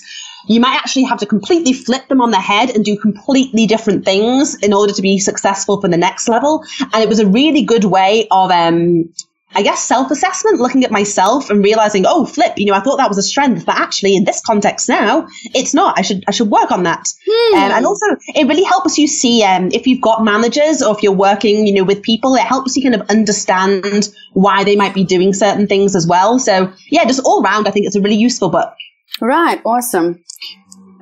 [0.47, 4.05] you might actually have to completely flip them on the head and do completely different
[4.05, 6.65] things in order to be successful for the next level.
[6.93, 9.11] And it was a really good way of, um,
[9.55, 12.97] I guess, self assessment, looking at myself and realizing, oh, flip, you know, I thought
[12.97, 15.99] that was a strength, but actually in this context now, it's not.
[15.99, 17.07] I should, I should work on that.
[17.55, 21.03] Um, and also, it really helps you see um, if you've got managers or if
[21.03, 24.95] you're working, you know, with people, it helps you kind of understand why they might
[24.95, 26.39] be doing certain things as well.
[26.39, 28.75] So, yeah, just all round, I think it's a really useful book.
[29.21, 30.25] Right, awesome.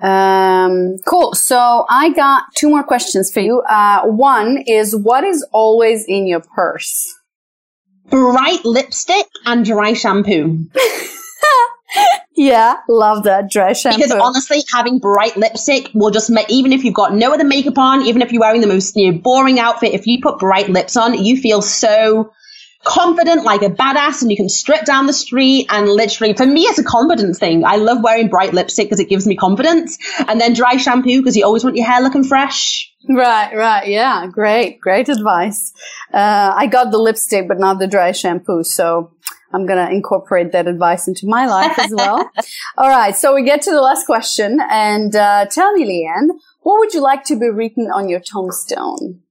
[0.02, 1.32] Um, cool.
[1.34, 3.60] So I got two more questions for you.
[3.60, 7.21] Uh, one is what is always in your purse?
[8.12, 10.66] Bright lipstick and dry shampoo.
[12.34, 13.98] Yeah, love that dry shampoo.
[13.98, 17.76] Because honestly, having bright lipstick will just make, even if you've got no other makeup
[17.76, 20.70] on, even if you're wearing the most you know, boring outfit, if you put bright
[20.70, 22.32] lips on, you feel so
[22.84, 25.66] confident, like a badass, and you can strut down the street.
[25.70, 27.64] And literally, for me, it's a confidence thing.
[27.64, 29.98] I love wearing bright lipstick because it gives me confidence.
[30.28, 32.90] And then dry shampoo because you always want your hair looking fresh.
[33.08, 33.88] Right, right.
[33.88, 35.72] Yeah, great, great advice.
[36.12, 38.62] Uh, I got the lipstick, but not the dry shampoo.
[38.62, 39.12] So
[39.52, 42.30] I'm going to incorporate that advice into my life as well.
[42.78, 43.16] All right.
[43.16, 44.60] So we get to the last question.
[44.70, 46.28] And uh, tell me, Leanne,
[46.60, 49.21] what would you like to be written on your tombstone?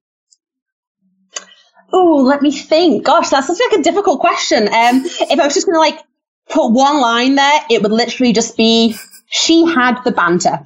[1.94, 3.06] Oh, let me think.
[3.06, 4.68] Gosh, that's such like a difficult question.
[4.68, 6.00] Um, if I was just going to like
[6.50, 8.96] put one line there, it would literally just be,
[9.28, 10.60] she had the banter.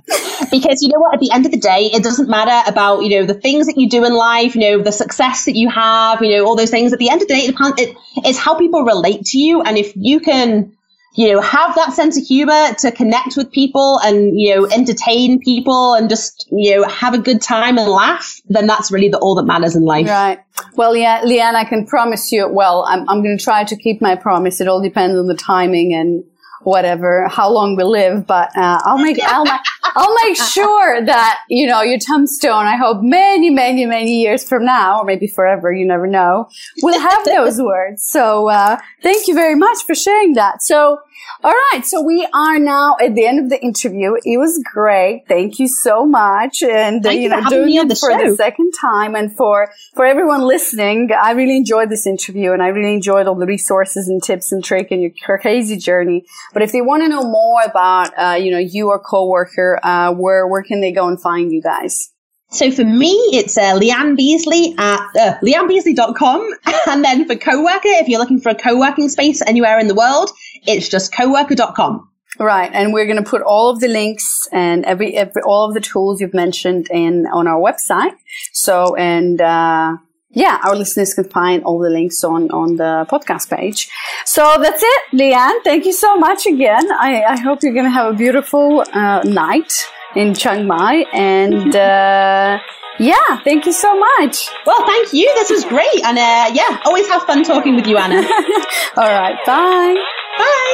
[0.51, 1.15] Because you know what?
[1.15, 3.77] At the end of the day, it doesn't matter about, you know, the things that
[3.77, 6.71] you do in life, you know, the success that you have, you know, all those
[6.71, 6.93] things.
[6.93, 9.61] At the end of the day, it, it, it's how people relate to you.
[9.61, 10.74] And if you can
[11.15, 15.39] you know, have that sense of humor to connect with people and, you know, entertain
[15.39, 19.17] people and just, you know, have a good time and laugh, then that's really the,
[19.19, 20.07] all that matters in life.
[20.07, 20.39] Right.
[20.75, 24.01] Well, yeah, Leanne, I can promise you, well, I'm, I'm going to try to keep
[24.01, 24.59] my promise.
[24.59, 26.23] It all depends on the timing and
[26.63, 29.59] whatever, how long we live, but, uh, I'll make, I'll, ma-
[29.95, 34.65] I'll make sure that, you know, your tombstone, I hope many, many, many years from
[34.65, 36.49] now, or maybe forever, you never know,
[36.81, 38.03] will have those words.
[38.03, 40.63] So, uh, thank you very much for sharing that.
[40.63, 40.97] So,
[41.43, 41.85] all right.
[41.85, 44.15] So we are now at the end of the interview.
[44.23, 45.23] It was great.
[45.27, 46.63] Thank you so much.
[46.63, 48.29] And, Thank you know, for doing it the for show.
[48.31, 51.09] the second time and for, for everyone listening.
[51.11, 54.63] I really enjoyed this interview and I really enjoyed all the resources and tips and
[54.63, 56.25] trick and your crazy journey.
[56.53, 60.13] But if they want to know more about, uh, you know, you or coworker, uh,
[60.13, 62.11] where, where can they go and find you guys?
[62.55, 66.53] So for me, it's uh, Leanne Beesley at uh, leannebeesley.com.
[66.87, 70.29] And then for coworker, if you're looking for a co-working space anywhere in the world,
[70.65, 72.09] it's just coworker.com.
[72.39, 75.73] Right, and we're going to put all of the links and every, every all of
[75.73, 78.13] the tools you've mentioned in on our website.
[78.51, 79.95] So, and uh,
[80.31, 83.89] yeah, our listeners can find all the links on on the podcast page.
[84.25, 85.63] So that's it, Leanne.
[85.63, 86.91] Thank you so much again.
[86.91, 91.75] I, I hope you're going to have a beautiful uh, night in Chiang Mai, and
[91.75, 92.59] uh,
[92.99, 94.47] yeah, thank you so much.
[94.65, 95.31] Well, thank you.
[95.35, 96.03] This was great.
[96.05, 98.15] And uh, yeah, always have fun talking with you, Anna.
[98.97, 99.95] All right, bye.
[100.37, 100.64] Bye.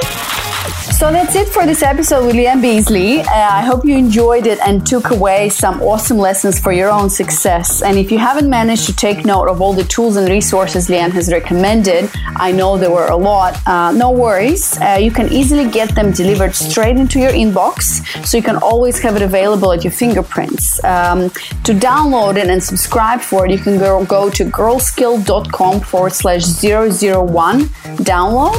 [1.01, 3.21] So that's it for this episode with Leanne Beesley.
[3.21, 7.09] Uh, I hope you enjoyed it and took away some awesome lessons for your own
[7.09, 7.81] success.
[7.81, 11.09] And if you haven't managed to take note of all the tools and resources Leanne
[11.13, 14.77] has recommended, I know there were a lot, uh, no worries.
[14.79, 18.99] Uh, you can easily get them delivered straight into your inbox, so you can always
[18.99, 20.83] have it available at your fingerprints.
[20.83, 21.31] Um,
[21.63, 26.43] to download it and subscribe for it, you can go, go to girlskill.com forward slash
[26.43, 27.61] 001
[28.05, 28.55] download.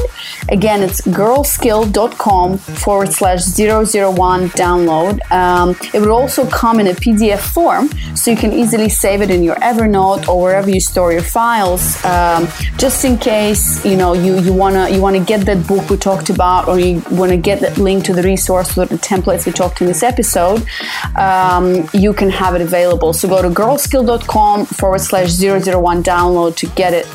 [0.48, 1.00] Again, it's
[1.32, 5.14] girlskill.com forward slash 001 download.
[5.30, 9.30] Um, it will also come in a PDF form, so you can easily save it
[9.30, 14.12] in your Evernote or wherever you store your files, um, just in case you know
[14.12, 17.60] you, you wanna you wanna get that book we talked about, or you wanna get
[17.60, 20.62] that link to the resource or the templates we talked in this episode.
[21.16, 23.12] Um, you can have it available.
[23.12, 27.06] So go to girlskill.com forward slash 001 download to get it.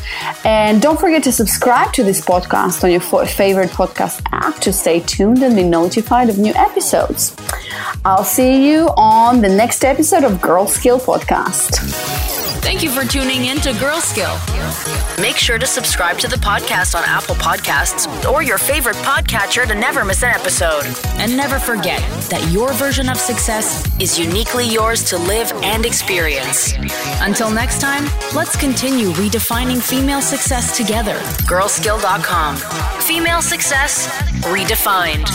[0.44, 3.78] And don't forget to subscribe to this podcast on your favorite favorite
[4.08, 7.36] podcast app to stay tuned and be notified of new episodes.
[8.06, 12.47] I'll see you on the next episode of Girl Skill Podcast.
[12.68, 14.36] Thank you for tuning in to Girl Skill.
[15.22, 19.74] Make sure to subscribe to the podcast on Apple Podcasts or your favorite podcatcher to
[19.74, 20.84] never miss an episode.
[21.18, 26.74] And never forget that your version of success is uniquely yours to live and experience.
[27.22, 28.04] Until next time,
[28.36, 31.18] let's continue redefining female success together.
[31.48, 32.58] Girlskill.com.
[33.02, 34.10] Female success
[34.44, 35.26] redefined.